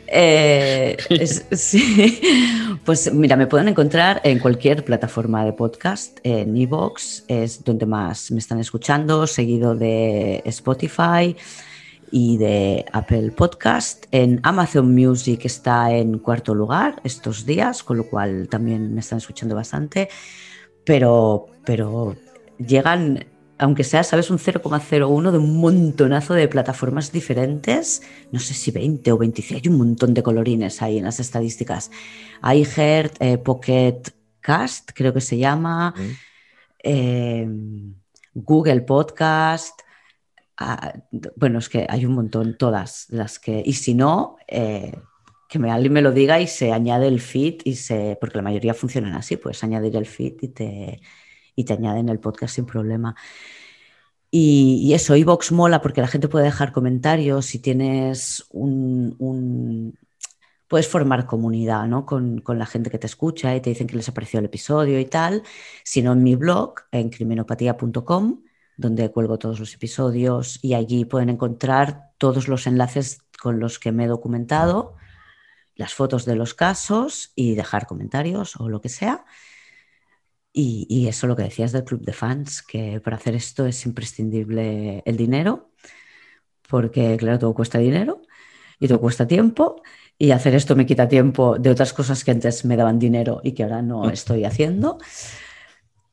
[0.07, 2.21] Eh, es, sí.
[2.85, 8.31] Pues mira, me pueden encontrar en cualquier plataforma de podcast, en Evox, es donde más
[8.31, 11.35] me están escuchando, seguido de Spotify
[12.11, 14.07] y de Apple Podcast.
[14.11, 19.19] En Amazon Music está en cuarto lugar estos días, con lo cual también me están
[19.19, 20.09] escuchando bastante.
[20.85, 22.17] Pero, pero
[22.59, 23.27] llegan,
[23.59, 28.03] aunque sea, sabes, un 0,01 de un montonazo de plataformas diferentes.
[28.33, 31.91] No sé si 20 o 25, hay un montón de colorines ahí en las estadísticas.
[32.43, 34.03] iHeart, eh, Pocket
[34.41, 35.95] Cast, creo que se llama.
[35.97, 36.11] Mm.
[36.85, 37.49] Eh,
[38.35, 39.86] Google Podcast.
[40.59, 40.95] Ah,
[41.37, 43.63] bueno, es que hay un montón, todas las que.
[43.65, 44.93] Y si no, eh,
[45.49, 48.75] que alguien me lo diga y se añade el feed, y se, porque la mayoría
[48.75, 51.01] funcionan así, puedes añadir el feed y te,
[51.55, 53.15] y te añaden el podcast sin problema.
[54.31, 59.97] Y, y eso, iVox mola porque la gente puede dejar comentarios si tienes un.
[60.69, 62.07] puedes formar comunidad ¿no?
[62.07, 64.99] con, con, la gente que te escucha y te dicen que les apareció el episodio
[65.01, 65.43] y tal.
[65.85, 68.46] Si no, en mi blog, en criminopatía.com
[68.77, 73.93] donde cuelgo todos los episodios y allí pueden encontrar todos los enlaces con los que
[73.93, 74.95] me he documentado,
[75.75, 79.25] las fotos de los casos y dejar comentarios o lo que sea.
[80.53, 83.85] Y, y eso lo que decías del club de fans, que para hacer esto es
[83.85, 85.71] imprescindible el dinero,
[86.69, 88.23] porque claro, todo cuesta dinero.
[88.79, 89.83] y todo cuesta tiempo
[90.19, 93.53] y hacer esto me quita tiempo de otras cosas que antes me daban dinero y
[93.53, 94.11] que ahora no Mm.
[94.11, 94.99] estoy haciendo.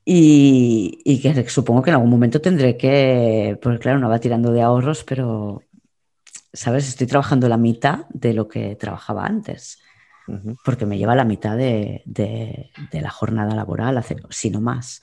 [0.06, 4.52] Y, y que supongo que en algún momento tendré que, porque claro, no va tirando
[4.52, 5.62] de ahorros, pero,
[6.52, 6.90] ¿sabes?
[6.90, 9.80] Estoy trabajando la mitad de lo que trabajaba antes,
[10.28, 10.58] Ujú.
[10.66, 15.02] porque me lleva la mitad de, de- de la jornada laboral, si no más.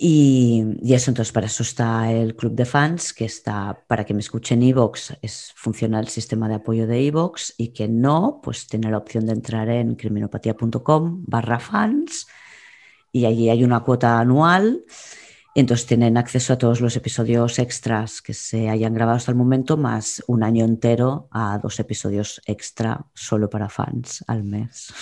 [0.00, 4.14] Y, y eso, entonces, para eso está el club de fans, que está para que
[4.14, 8.68] me escuchen Evox, es, funciona el sistema de apoyo de Evox, y que no, pues
[8.68, 12.28] tiene la opción de entrar en criminopatía.com barra fans,
[13.18, 14.84] y allí hay una cuota anual,
[15.54, 19.76] entonces tienen acceso a todos los episodios extras que se hayan grabado hasta el momento,
[19.76, 24.92] más un año entero a dos episodios extra solo para fans al mes.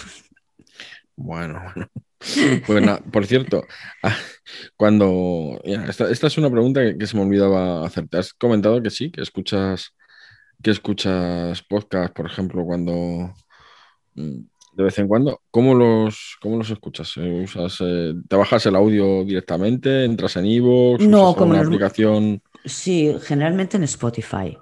[1.14, 1.90] Bueno, bueno.
[2.66, 3.64] Pues nada, por cierto,
[4.02, 4.16] ah,
[4.76, 5.60] cuando.
[5.64, 8.18] esta, esta es una pregunta que, que se me olvidaba hacerte.
[8.18, 9.94] Has comentado que sí, que escuchas,
[10.62, 13.34] que escuchas podcast, por ejemplo, cuando.
[14.76, 15.40] De vez en cuando.
[15.50, 17.12] ¿Cómo los, cómo los escuchas?
[17.16, 20.04] Eh, ¿Usas, eh, ¿Te bajas el audio directamente?
[20.04, 21.08] ¿Entras en iVoox?
[21.08, 22.42] No, ¿Usas como los- aplicación?
[22.64, 24.58] Sí, generalmente en Spotify,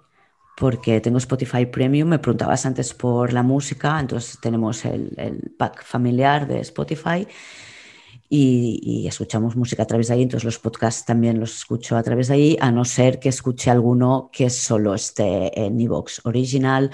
[0.57, 2.09] porque tengo Spotify Premium.
[2.11, 7.27] Me preguntabas antes por la música, entonces tenemos el, el pack familiar de Spotify
[8.37, 10.23] y, y escuchamos música a través de ahí.
[10.23, 13.71] Entonces los podcasts también los escucho a través de ahí, a no ser que escuche
[13.71, 16.91] alguno que solo esté en iVoox original,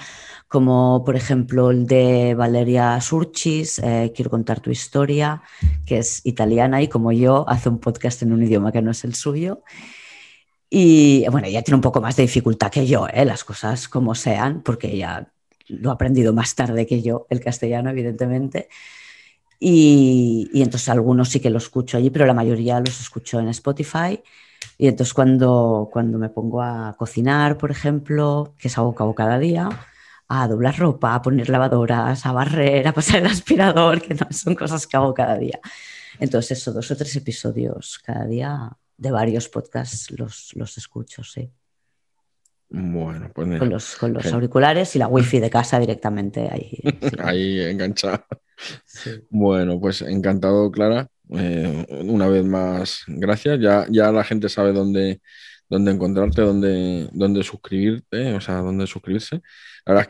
[0.47, 5.41] como por ejemplo el de Valeria Surchis, eh, Quiero contar tu historia,
[5.83, 9.03] que es italiana y como yo hace un podcast en un idioma que no es
[9.03, 9.63] el suyo.
[10.69, 13.25] Y bueno, ella tiene un poco más de dificultad que yo, ¿eh?
[13.25, 15.27] las cosas como sean, porque ella
[15.67, 18.69] lo ha aprendido más tarde que yo, el castellano, evidentemente.
[19.63, 23.47] Y, y entonces algunos sí que lo escucho allí, pero la mayoría los escucho en
[23.49, 24.19] Spotify.
[24.75, 29.13] Y entonces cuando, cuando me pongo a cocinar, por ejemplo, que es algo que hago
[29.13, 29.69] cada día,
[30.27, 34.55] a doblar ropa, a poner lavadoras, a barrer, a pasar el aspirador, que no son
[34.55, 35.59] cosas que hago cada día.
[36.19, 41.51] Entonces eso, dos o tres episodios cada día de varios podcasts los, los escucho, sí.
[42.69, 46.79] Bueno, pues mira, Con los, con los auriculares y la wifi de casa directamente ahí.
[47.01, 47.09] sí.
[47.19, 48.25] ahí enganchado.
[49.29, 51.07] Bueno, pues encantado, Clara.
[51.29, 53.59] Eh, una vez más, gracias.
[53.59, 55.21] Ya, ya la gente sabe dónde,
[55.69, 59.41] dónde encontrarte, dónde, dónde suscribirte, o sea, dónde suscribirse.
[59.85, 60.07] La verdad es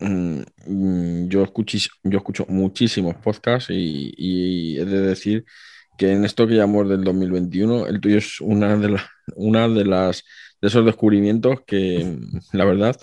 [0.00, 5.44] que mm, mm, yo, escuchis- yo escucho muchísimos podcasts y, y he de decir
[5.98, 8.98] que en esto que llamamos del 2021, el tuyo es una de,
[9.36, 10.24] una de las
[10.60, 12.18] de esos descubrimientos que,
[12.52, 12.96] la verdad,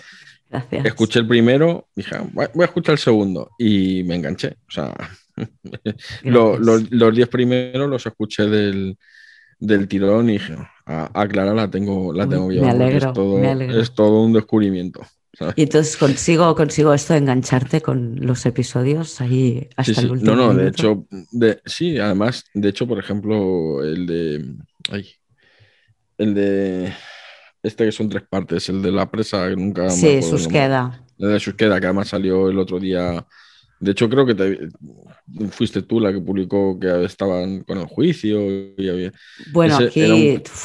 [0.52, 0.84] Gracias.
[0.86, 4.56] Escuché el primero, dije, voy a escuchar el segundo y me enganché.
[4.68, 4.94] O sea,
[6.24, 8.96] lo- los, diez primeros los escuché del,
[9.58, 13.08] del tirón y dije, a, a Clara la tengo, la Uy, tengo que me alegro,
[13.08, 13.80] es todo, me alegro.
[13.80, 15.00] es todo un descubrimiento.
[15.32, 15.54] ¿sabes?
[15.56, 20.12] Y entonces consigo, consigo esto de engancharte con los episodios ahí hasta Sí, el sí.
[20.12, 20.36] último.
[20.36, 24.54] No, no, de hecho, de, sí, además, de hecho, por ejemplo, el de.
[24.90, 25.08] Ay,
[26.18, 26.92] el de.
[27.62, 30.20] Este que son tres partes, el de la presa, que nunca Sí.
[30.22, 31.04] Susqueda.
[31.18, 33.24] El de Susqueda, que además salió el otro día.
[33.78, 34.68] De hecho, creo que te-
[35.50, 38.40] fuiste tú la que publicó que estaban con el juicio
[38.76, 39.12] y había-
[39.52, 40.02] Bueno, Ese aquí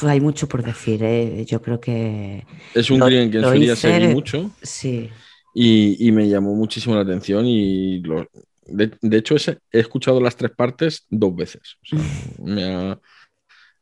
[0.04, 1.02] un- hay mucho por decir.
[1.04, 1.46] ¿eh?
[1.48, 5.10] Yo creo que Es un Lo- que en su día seguí mucho sí.
[5.54, 8.28] y, y me llamó muchísimo la atención y lo-
[8.68, 11.62] de, de hecho ese- he escuchado las tres partes dos veces.
[11.84, 12.00] O sea,
[12.44, 13.00] me ha-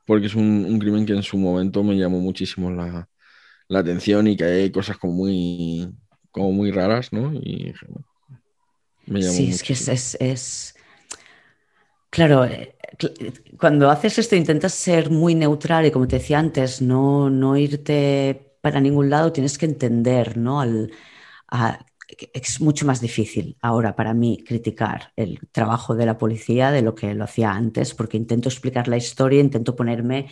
[0.06, 3.10] porque es un, un crimen que en su momento me llamó muchísimo la,
[3.70, 5.90] la atención y que hay cosas como muy,
[6.32, 7.34] como muy raras, ¿no?
[7.34, 7.74] Y
[9.08, 10.76] me llamó Sí, es que es, es- es-
[12.10, 12.78] Claro, eh,
[13.60, 18.54] cuando haces esto intentas ser muy neutral y como te decía antes, no, no irte
[18.62, 20.62] para ningún lado, tienes que entender, ¿no?
[20.62, 20.92] Al-
[21.50, 21.86] a-
[22.34, 26.96] es mucho más difícil ahora para mí criticar el trabajo de la policía de lo
[26.96, 30.28] que lo hacía antes, porque intento explicar la historia, intento ponerme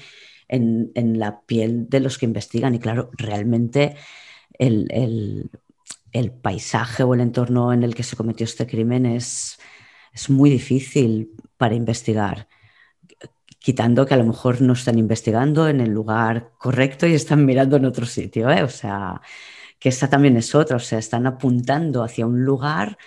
[0.48, 3.96] en, en la piel de los que investigan y claro, realmente
[4.60, 5.50] el, el-
[6.12, 9.60] el paisaje o el entorno en el que se cometió este crimen es,
[10.14, 12.48] es muy difícil para investigar,
[13.60, 17.78] quitando que a lo mejor no están investigando en el lugar correcto y están mirando
[17.78, 18.64] en otro sitio, ¿eh?
[18.64, 19.22] O sea,
[19.84, 22.98] que esa también es otra, o sea, están apuntando hacia un lugar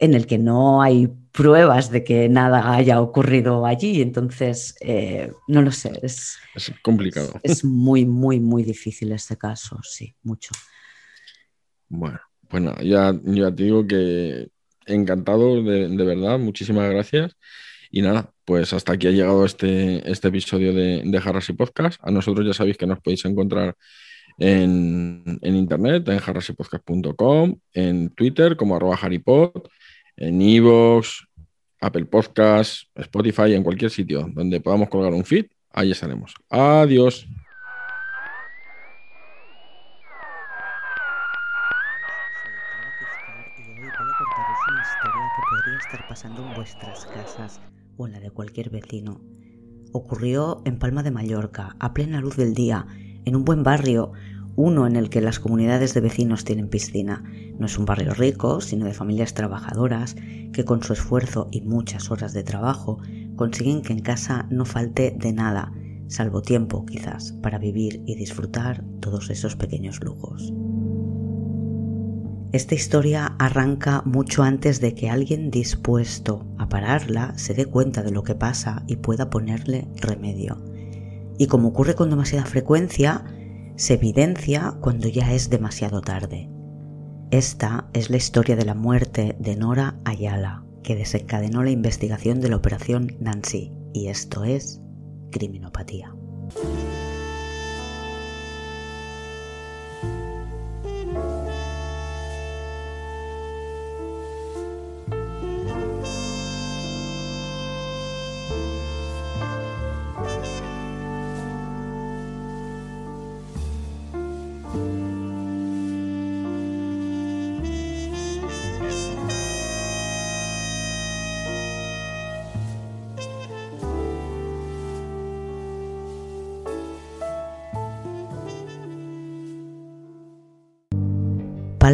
[0.00, 5.62] en el que no hay pruebas de que nada haya ocurrido allí, entonces, eh, no
[5.62, 7.38] lo sé, es, Es complicado.
[7.44, 10.50] es muy, muy, muy difícil este caso, sí, mucho.
[11.88, 12.18] Bueno,
[12.48, 14.48] pues nada, ya, ya te digo que
[14.86, 17.36] encantado, de, de verdad, muchísimas gracias.
[17.92, 22.00] Y nada, pues hasta aquí ha llegado este, este episodio de, de Jarras y Podcast.
[22.02, 23.76] A nosotros ya sabéis que nos podéis encontrar
[24.38, 29.52] en, en internet, en jarrasipodcast.com, en Twitter como arroba haripod,
[30.16, 31.26] en Evox,
[31.80, 36.34] Apple Podcasts, Spotify, en cualquier sitio donde podamos colgar un feed, ahí estaremos.
[36.48, 37.26] Adiós.
[46.08, 47.60] pasando en vuestras casas
[47.96, 49.20] o en la de cualquier vecino.
[49.92, 52.86] Ocurrió en Palma de Mallorca, a plena luz del día,
[53.24, 54.12] en un buen barrio,
[54.56, 57.24] uno en el que las comunidades de vecinos tienen piscina.
[57.58, 60.16] No es un barrio rico, sino de familias trabajadoras
[60.52, 62.98] que con su esfuerzo y muchas horas de trabajo
[63.36, 65.72] consiguen que en casa no falte de nada,
[66.06, 70.52] salvo tiempo quizás, para vivir y disfrutar todos esos pequeños lujos.
[72.52, 78.12] Esta historia arranca mucho antes de que alguien dispuesto a pararla se dé cuenta de
[78.12, 80.62] lo que pasa y pueda ponerle remedio.
[81.38, 83.24] Y como ocurre con demasiada frecuencia,
[83.76, 86.48] se evidencia cuando ya es demasiado tarde.
[87.30, 92.50] Esta es la historia de la muerte de Nora Ayala, que desencadenó la investigación de
[92.50, 94.80] la operación Nancy, y esto es
[95.32, 96.14] criminopatía.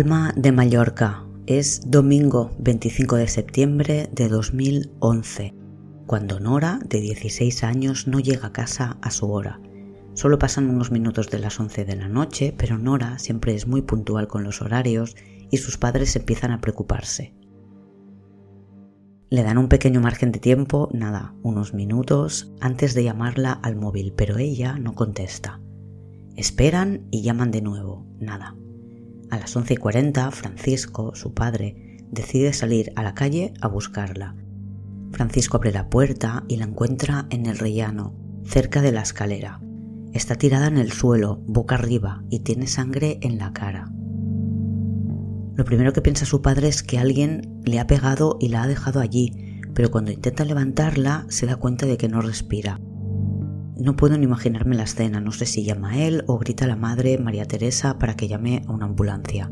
[0.01, 1.27] Palma de Mallorca.
[1.45, 5.53] Es domingo 25 de septiembre de 2011,
[6.07, 9.61] cuando Nora, de 16 años, no llega a casa a su hora.
[10.15, 13.83] Solo pasan unos minutos de las 11 de la noche, pero Nora siempre es muy
[13.83, 15.17] puntual con los horarios
[15.51, 17.35] y sus padres empiezan a preocuparse.
[19.29, 24.15] Le dan un pequeño margen de tiempo, nada, unos minutos, antes de llamarla al móvil,
[24.17, 25.61] pero ella no contesta.
[26.37, 28.57] Esperan y llaman de nuevo, nada.
[29.31, 34.35] A las 11 y 40, Francisco, su padre, decide salir a la calle a buscarla.
[35.13, 38.15] Francisco abre la puerta y la encuentra en el rellano,
[38.45, 39.61] cerca de la escalera.
[40.13, 43.93] Está tirada en el suelo, boca arriba, y tiene sangre en la cara.
[45.55, 48.67] Lo primero que piensa su padre es que alguien le ha pegado y la ha
[48.67, 52.81] dejado allí, pero cuando intenta levantarla se da cuenta de que no respira.
[53.81, 56.77] No puedo ni imaginarme la escena, no sé si llama a él o grita la
[56.77, 59.51] madre María Teresa para que llame a una ambulancia.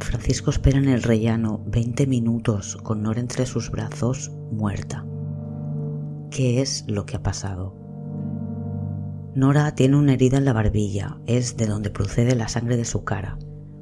[0.00, 5.06] Francisco espera en el rellano 20 minutos con Nora entre sus brazos, muerta.
[6.30, 7.74] ¿Qué es lo que ha pasado?
[9.34, 13.04] Nora tiene una herida en la barbilla, es de donde procede la sangre de su
[13.04, 13.38] cara.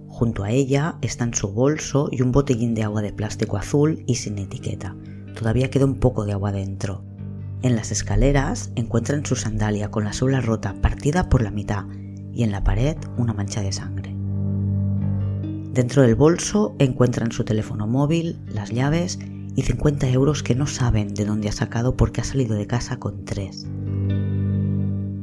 [0.07, 4.15] Junto a ella están su bolso y un botellín de agua de plástico azul y
[4.15, 4.95] sin etiqueta.
[5.37, 7.05] Todavía queda un poco de agua dentro.
[7.65, 11.87] En las escaleras encuentran su sandalia con la suela rota partida por la mitad
[12.31, 14.15] y en la pared una mancha de sangre.
[15.73, 19.19] Dentro del bolso encuentran su teléfono móvil, las llaves
[19.57, 22.99] y 50 euros que no saben de dónde ha sacado porque ha salido de casa
[22.99, 23.67] con tres.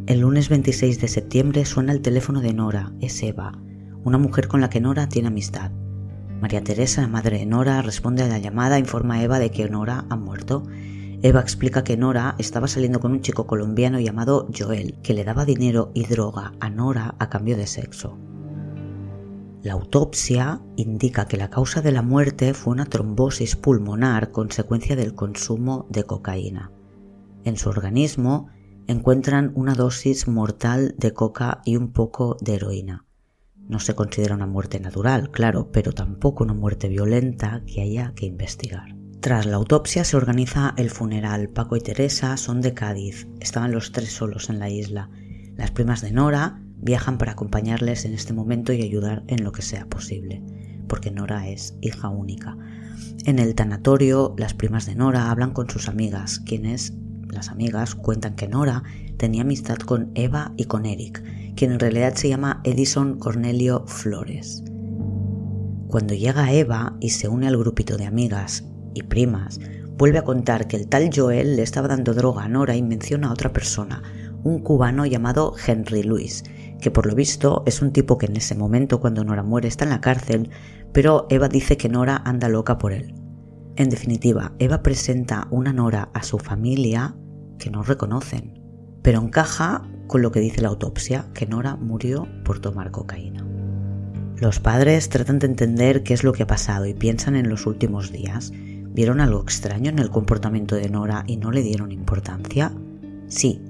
[0.08, 3.52] El lunes 26 de septiembre suena el teléfono de Nora, es Eva,
[4.04, 5.70] una mujer con la que Nora tiene amistad.
[6.42, 9.70] María Teresa, la madre de Nora, responde a la llamada, informa a Eva de que
[9.70, 10.64] Nora ha muerto
[11.24, 15.46] Eva explica que Nora estaba saliendo con un chico colombiano llamado Joel, que le daba
[15.46, 18.18] dinero y droga a Nora a cambio de sexo.
[19.62, 25.14] La autopsia indica que la causa de la muerte fue una trombosis pulmonar consecuencia del
[25.14, 26.72] consumo de cocaína.
[27.44, 28.48] En su organismo
[28.88, 33.06] encuentran una dosis mortal de coca y un poco de heroína.
[33.70, 38.26] No se considera una muerte natural, claro, pero tampoco una muerte violenta que haya que
[38.26, 39.01] investigar.
[39.22, 41.48] Tras la autopsia se organiza el funeral.
[41.48, 43.28] Paco y Teresa son de Cádiz.
[43.40, 45.12] Estaban los tres solos en la isla.
[45.56, 49.62] Las primas de Nora viajan para acompañarles en este momento y ayudar en lo que
[49.62, 50.42] sea posible,
[50.88, 52.58] porque Nora es hija única.
[53.26, 56.96] En el tanatorio, las primas de Nora hablan con sus amigas, quienes,
[57.30, 58.82] las amigas, cuentan que Nora
[59.18, 61.24] tenía amistad con Eva y con Eric,
[61.56, 64.64] quien en realidad se llama Edison Cornelio Flores.
[65.90, 68.64] Cuando llega Eva y se une al grupito de amigas
[68.94, 69.60] y primas,
[69.98, 73.30] vuelve a contar que el tal Joel le estaba dando droga a Nora y menciona
[73.30, 74.02] a otra persona,
[74.44, 76.44] un cubano llamado Henry Luis,
[76.82, 79.86] que por lo visto es un tipo que en ese momento cuando Nora muere está
[79.86, 80.50] en la cárcel,
[80.92, 83.14] pero Eva dice que Nora anda loca por él.
[83.76, 87.16] En definitiva, Eva presenta una Nora a su familia
[87.58, 88.60] que no reconocen,
[89.02, 93.48] pero encaja con lo que dice la autopsia, que Nora murió por tomar cocaína.
[94.36, 97.68] Los padres tratan de entender qué es lo que ha pasado y piensan en los
[97.68, 98.52] últimos días.
[98.94, 102.74] ¿Vieron algo extraño en el comportamiento de Nora y no le dieron importancia?
[103.28, 103.62] Sí.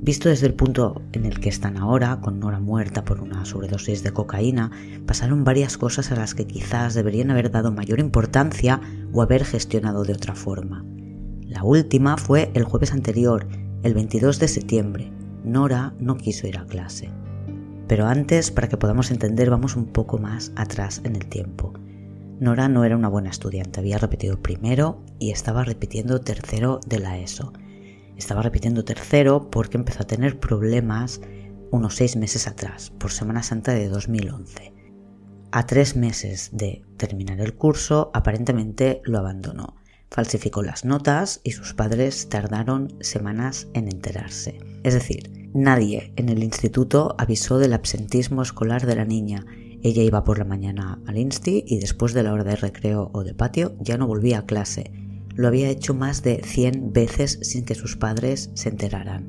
[0.00, 4.02] Visto desde el punto en el que están ahora, con Nora muerta por una sobredosis
[4.02, 4.70] de cocaína,
[5.06, 8.80] pasaron varias cosas a las que quizás deberían haber dado mayor importancia
[9.12, 10.82] o haber gestionado de otra forma.
[11.42, 13.46] La última fue el jueves anterior,
[13.82, 15.12] el 22 de septiembre.
[15.44, 17.10] Nora no quiso ir a clase.
[17.86, 21.74] Pero antes, para que podamos entender, vamos un poco más atrás en el tiempo.
[22.40, 27.18] Nora no era una buena estudiante, había repetido primero y estaba repitiendo tercero de la
[27.18, 27.52] ESO.
[28.16, 31.20] Estaba repitiendo tercero porque empezó a tener problemas
[31.70, 34.72] unos seis meses atrás, por Semana Santa de 2011.
[35.50, 39.76] A tres meses de terminar el curso, aparentemente lo abandonó.
[40.10, 44.60] Falsificó las notas y sus padres tardaron semanas en enterarse.
[44.84, 49.44] Es decir, nadie en el instituto avisó del absentismo escolar de la niña.
[49.84, 53.22] Ella iba por la mañana al insti y después de la hora de recreo o
[53.22, 54.90] de patio ya no volvía a clase.
[55.34, 59.26] Lo había hecho más de 100 veces sin que sus padres se enteraran.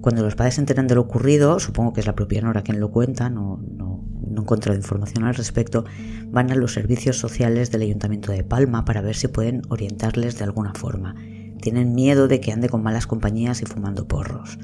[0.00, 2.80] Cuando los padres se enteran de lo ocurrido, supongo que es la propia Nora quien
[2.80, 5.84] lo cuenta, no, no, no encontrado información al respecto,
[6.28, 10.44] van a los servicios sociales del Ayuntamiento de Palma para ver si pueden orientarles de
[10.44, 11.14] alguna forma.
[11.60, 14.58] Tienen miedo de que ande con malas compañías y fumando porros.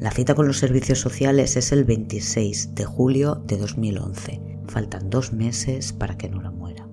[0.00, 4.40] La cita con los servicios sociales es el 26 de julio de 2011.
[4.66, 6.88] Faltan dos meses para que Nora muera.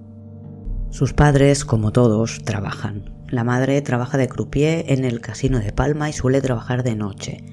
[0.89, 3.15] Sus padres, como todos, trabajan.
[3.29, 7.45] La madre trabaja de croupier en el casino de Palma y suele trabajar de noche.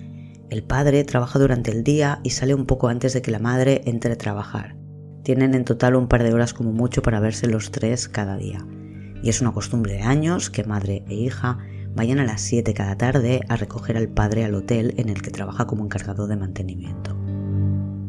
[0.51, 3.83] El padre trabaja durante el día y sale un poco antes de que la madre
[3.85, 4.75] entre a trabajar.
[5.23, 8.67] Tienen en total un par de horas como mucho para verse los tres cada día.
[9.23, 11.59] Y es una costumbre de años que madre e hija
[11.95, 15.31] vayan a las 7 cada tarde a recoger al padre al hotel en el que
[15.31, 17.17] trabaja como encargado de mantenimiento.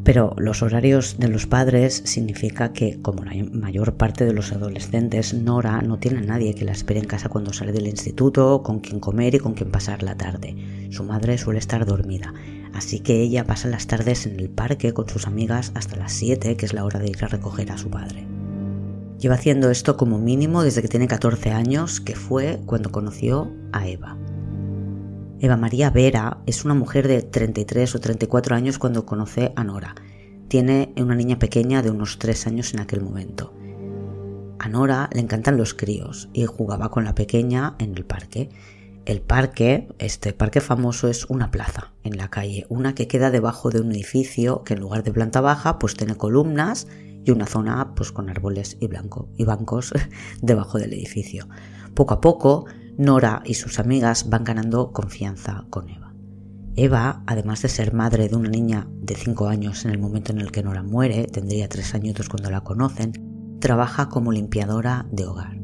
[0.05, 5.33] Pero los horarios de los padres significa que, como la mayor parte de los adolescentes,
[5.33, 8.81] Nora no tiene a nadie que la espere en casa cuando sale del instituto, con
[8.81, 10.55] quien comer y con quien pasar la tarde.
[10.91, 12.35] Su madre suele estar dormida,
[12.75, 16.55] así que ella pasa las tardes en el parque con sus amigas hasta las 7,
[16.55, 18.34] que es la hora de ir a recoger a su padre.
[19.19, 23.87] Lleva haciendo esto como mínimo desde que tiene 14 años, que fue cuando conoció a
[23.87, 24.17] Eva.
[25.39, 29.95] Eva María Vera es una mujer de 33 o 34 años cuando conoce a Nora.
[30.47, 33.53] Tiene una niña pequeña de unos 3 años en aquel momento.
[34.59, 38.49] A Nora le encantan los críos y jugaba con la pequeña en el parque.
[39.05, 43.69] El parque, este parque famoso, es una plaza en la calle, una que queda debajo
[43.69, 46.87] de un edificio que en lugar de planta baja pues tiene columnas
[47.25, 49.93] y una zona pues con árboles y, blanco, y bancos
[50.41, 51.49] debajo del edificio.
[51.93, 52.65] Poco a poco
[52.97, 56.13] Nora y sus amigas van ganando confianza con Eva.
[56.77, 60.39] Eva, además de ser madre de una niña de 5 años en el momento en
[60.39, 65.57] el que Nora muere, tendría 3 añitos cuando la conocen, trabaja como limpiadora de hogar.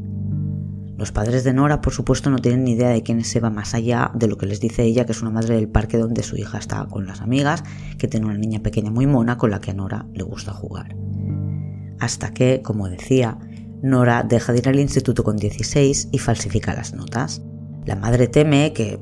[0.98, 3.74] Los padres de Nora, por supuesto, no tienen ni idea de quién es Eva más
[3.74, 6.38] allá de lo que les dice ella, que es una madre del parque donde su
[6.38, 7.64] hija está con las amigas,
[7.98, 10.96] que tiene una niña pequeña muy mona con la que a Nora le gusta jugar.
[12.02, 13.38] Hasta que, como decía,
[13.84, 17.44] Nora deja de ir al instituto con 16 y falsifica las notas.
[17.86, 19.00] La madre teme que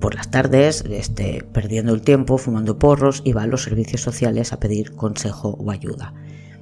[0.00, 4.52] por las tardes esté perdiendo el tiempo fumando porros y va a los servicios sociales
[4.52, 6.12] a pedir consejo o ayuda.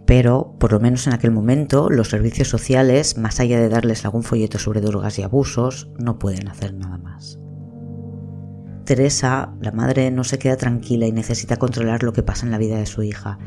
[0.05, 4.25] Pero, por lo menos en aquel momento, los servicios sociales, más allá de darles algún
[4.25, 7.39] folleto sobre drogas y abusos, no pueden hacer nada más.
[8.85, 12.59] Teresa, la madre, no se queda tranquila y necesita controlar lo que pasa en la
[12.59, 13.39] vida de su hija,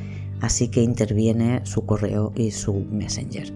[0.42, 3.54] así que interviene su correo y su messenger.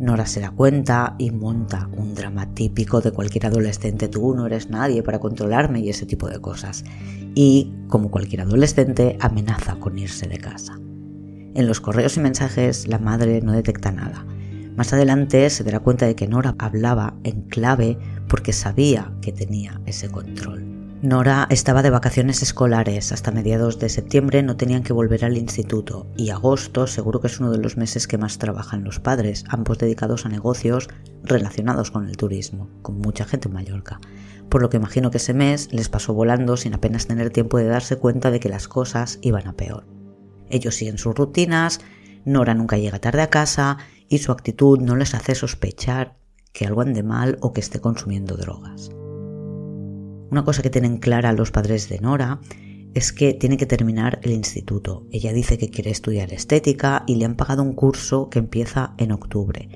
[0.00, 4.08] Nora se da cuenta y monta un drama típico de cualquier adolescente.
[4.08, 6.84] Tú no eres nadie para controlarme y ese tipo de cosas.
[7.34, 10.78] Y, como cualquier adolescente, amenaza con irse de casa.
[11.54, 14.24] En los correos y mensajes la madre no detecta nada.
[14.74, 19.82] Más adelante se dará cuenta de que Nora hablaba en clave porque sabía que tenía
[19.84, 20.69] ese control.
[21.02, 23.10] Nora estaba de vacaciones escolares.
[23.10, 27.40] Hasta mediados de septiembre no tenían que volver al instituto y agosto seguro que es
[27.40, 30.90] uno de los meses que más trabajan los padres, ambos dedicados a negocios
[31.22, 33.98] relacionados con el turismo, con mucha gente en Mallorca.
[34.50, 37.64] Por lo que imagino que ese mes les pasó volando sin apenas tener tiempo de
[37.64, 39.86] darse cuenta de que las cosas iban a peor.
[40.50, 41.80] Ellos siguen sus rutinas,
[42.26, 46.18] Nora nunca llega tarde a casa y su actitud no les hace sospechar
[46.52, 48.90] que algo ande mal o que esté consumiendo drogas.
[50.30, 52.40] Una cosa que tienen clara los padres de Nora
[52.94, 55.04] es que tiene que terminar el instituto.
[55.10, 59.10] Ella dice que quiere estudiar estética y le han pagado un curso que empieza en
[59.10, 59.68] octubre.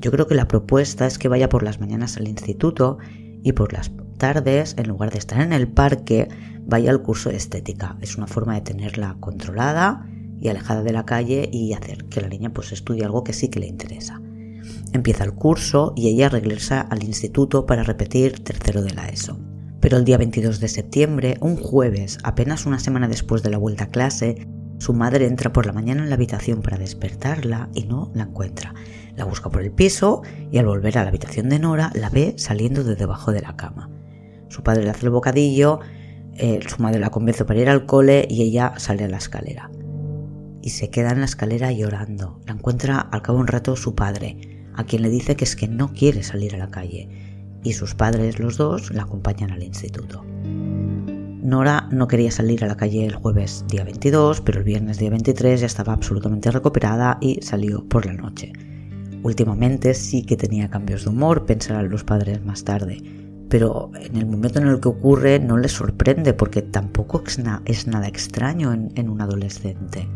[0.00, 2.98] Yo creo que la propuesta es que vaya por las mañanas al instituto
[3.44, 6.28] y por las tardes, en lugar de estar en el parque,
[6.66, 7.96] vaya al curso de estética.
[8.00, 10.08] Es una forma de tenerla controlada
[10.40, 13.48] y alejada de la calle y hacer que la niña pues estudie algo que sí
[13.48, 14.20] que le interesa.
[14.92, 19.51] Empieza el curso y ella regresa al instituto para repetir tercero de la ESO.
[19.82, 23.84] Pero el día 22 de septiembre, un jueves, apenas una semana después de la vuelta
[23.84, 24.46] a clase,
[24.78, 28.74] su madre entra por la mañana en la habitación para despertarla y no la encuentra.
[29.16, 30.22] La busca por el piso
[30.52, 33.56] y al volver a la habitación de Nora la ve saliendo de debajo de la
[33.56, 33.90] cama.
[34.48, 35.80] Su padre le hace el bocadillo,
[36.34, 39.68] eh, su madre la convence para ir al cole y ella sale a la escalera
[40.62, 42.40] y se queda en la escalera llorando.
[42.46, 45.56] La encuentra al cabo de un rato su padre, a quien le dice que es
[45.56, 47.08] que no quiere salir a la calle,
[47.62, 50.24] y sus padres, los dos, la acompañan al instituto.
[51.42, 55.10] Nora no quería salir a la calle el jueves día 22, pero el viernes día
[55.10, 58.52] 23 ya estaba absolutamente recuperada y salió por la noche.
[59.22, 63.02] Últimamente sí que tenía cambios de humor, pensarán los padres más tarde,
[63.48, 67.22] pero en el momento en el que ocurre no les sorprende porque tampoco
[67.64, 70.08] es, nada extraño en un adolescente.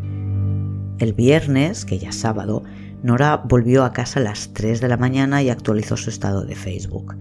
[0.99, 2.63] El viernes, que ya es sábado,
[3.03, 6.55] Nora volvió a casa a las 3 de la mañana y actualizó su estado de
[6.55, 7.15] Facebook.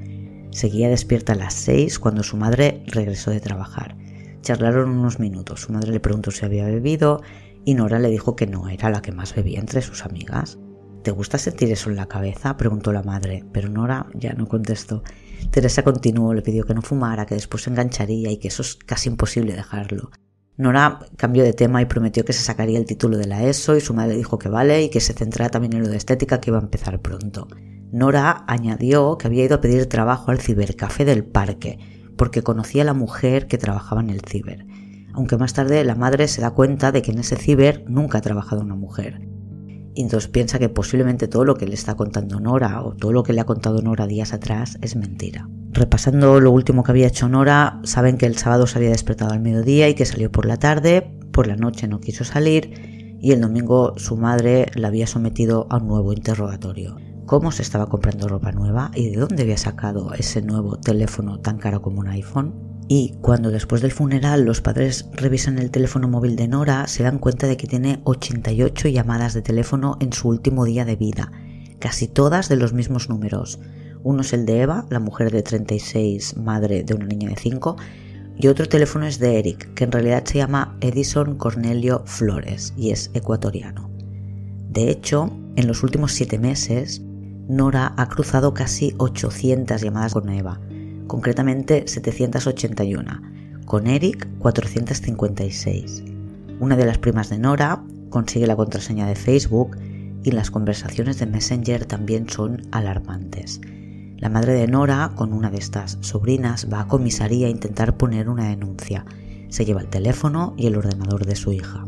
[0.57, 3.95] Seguía despierta a las 6 cuando su madre regresó de trabajar.
[4.41, 5.61] Charlaron unos minutos.
[5.61, 7.21] Su madre le preguntó si había bebido
[7.67, 10.59] y Nora le dijo que no era la que más bebía entre sus amigas.
[11.03, 12.57] ¿Te gusta sentir eso en la cabeza?
[12.57, 15.03] preguntó la madre, pero Nora ya no contestó.
[15.51, 18.77] Teresa continuó, le pidió que no fumara, que después se engancharía y que eso es
[18.77, 20.11] casi imposible dejarlo.
[20.57, 23.83] Nora cambió de tema y prometió que se sacaría el título de la ESO y
[23.83, 26.49] su madre dijo que vale y que se centrara también en lo de estética que
[26.49, 27.47] iba a empezar pronto.
[27.93, 31.79] Nora añadió que había ido a pedir trabajo al cibercafé del parque
[32.17, 34.67] porque conocía a la mujer que trabajaba en el ciber,
[35.13, 38.23] aunque más tarde la madre se da cuenta de que en ese ciber nunca ha
[38.23, 39.21] trabajado una mujer.
[39.95, 43.23] Y entonces piensa que posiblemente todo lo que le está contando Nora o todo lo
[43.23, 45.49] que le ha contado Nora días atrás es mentira.
[45.73, 49.41] Repasando lo último que había hecho Nora, saben que el sábado se había despertado al
[49.41, 53.41] mediodía y que salió por la tarde, por la noche no quiso salir y el
[53.41, 56.97] domingo su madre la había sometido a un nuevo interrogatorio.
[57.27, 61.59] ¿Cómo se estaba comprando ropa nueva y de dónde había sacado ese nuevo teléfono tan
[61.59, 62.55] caro como un iPhone?
[62.87, 67.19] Y cuando después del funeral los padres revisan el teléfono móvil de Nora, se dan
[67.19, 71.33] cuenta de que tiene 88 llamadas de teléfono en su último día de vida,
[71.81, 73.59] casi todas de los mismos números.
[74.05, 77.75] Uno es el de Eva, la mujer de 36, madre de una niña de 5,
[78.39, 82.93] y otro teléfono es de Eric, que en realidad se llama Edison Cornelio Flores y
[82.93, 83.91] es ecuatoriano.
[84.71, 87.03] De hecho, en los últimos siete meses,
[87.49, 90.61] Nora ha cruzado casi 800 llamadas con Eva,
[91.07, 93.23] concretamente 781,
[93.65, 96.03] con Eric 456.
[96.59, 99.77] Una de las primas de Nora consigue la contraseña de Facebook
[100.25, 103.61] y las conversaciones de Messenger también son alarmantes.
[104.17, 108.29] La madre de Nora, con una de estas sobrinas, va a comisaría a intentar poner
[108.29, 109.05] una denuncia.
[109.51, 111.87] Se lleva el teléfono y el ordenador de su hija.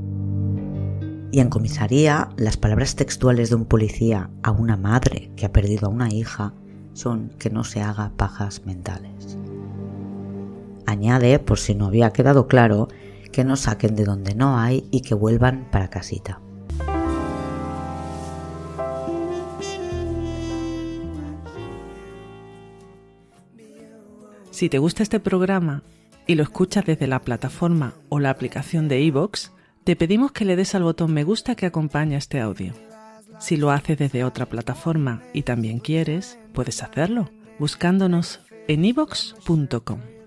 [1.31, 5.87] Y en comisaría, las palabras textuales de un policía a una madre que ha perdido
[5.87, 6.55] a una hija
[6.95, 9.37] son que no se haga pajas mentales.
[10.87, 12.89] Añade, por si no había quedado claro,
[13.31, 16.41] que no saquen de donde no hay y que vuelvan para casita.
[24.51, 25.83] Si te gusta este programa
[26.26, 29.51] y lo escuchas desde la plataforma o la aplicación de iVoox,
[29.89, 32.74] te pedimos que le des al botón me gusta que acompaña este audio.
[33.41, 40.17] Si lo haces desde otra plataforma y también quieres, puedes hacerlo buscándonos en iVoox.com.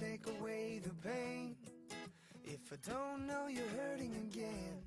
[0.00, 1.54] take away the pain
[2.44, 4.82] If I don't know you're hurting again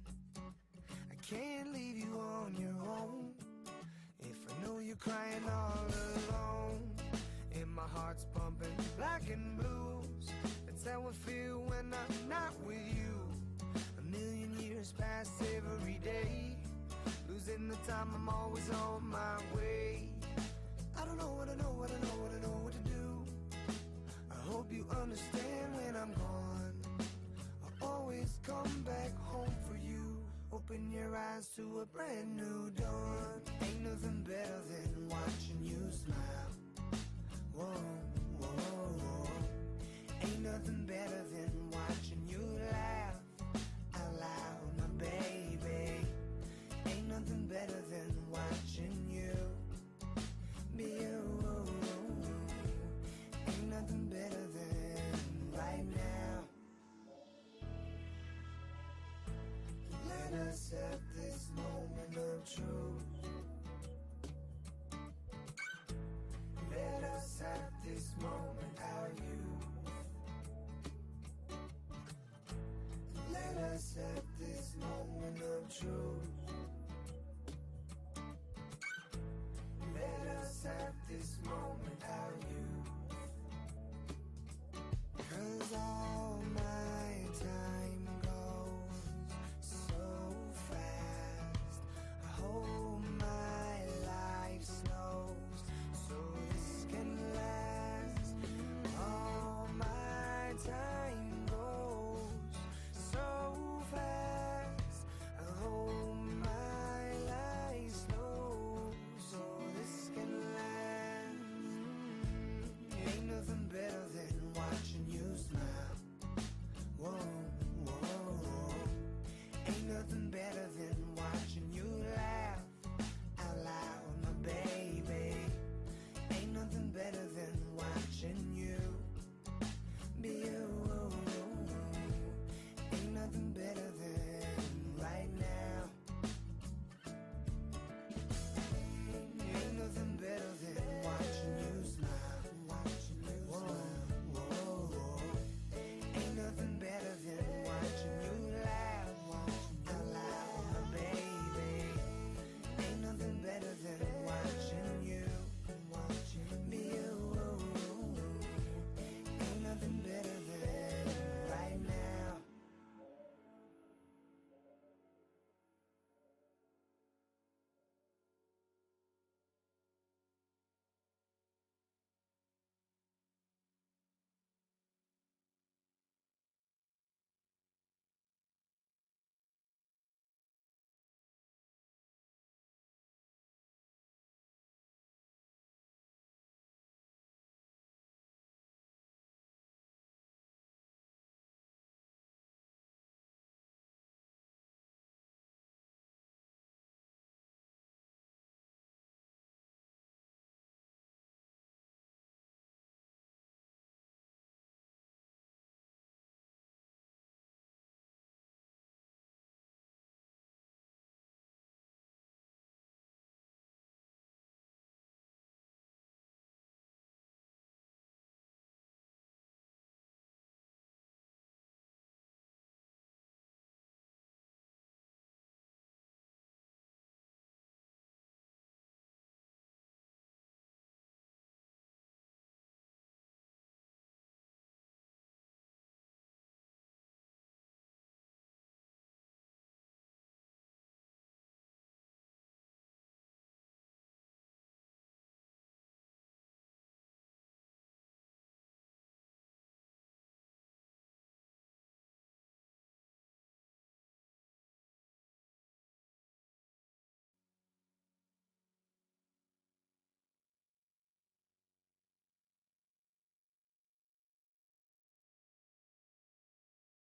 [1.11, 3.31] I can't leave you on your own
[4.19, 5.85] If I know you're crying all
[6.29, 6.91] alone
[7.55, 10.31] And my heart's pumping black and blues.
[10.65, 13.13] That's how I feel when I'm not with you.
[13.97, 16.55] A million years pass every day.
[17.29, 20.09] Losing the time, I'm always on my way.
[20.99, 23.06] I don't know what I know, what I know, what I know what to do.
[24.49, 26.73] Hope you understand when I'm gone.
[27.81, 30.17] I'll always come back home for you.
[30.53, 33.41] Open your eyes to a brand new dawn.
[33.61, 36.51] Ain't nothing better than watching you smile.
[37.53, 37.65] Whoa,
[38.39, 39.29] whoa, whoa.
[40.21, 42.41] Ain't nothing better than watching you
[42.71, 43.15] laugh
[43.95, 46.07] out loud, my baby.
[46.85, 49.26] Ain't nothing better than watching you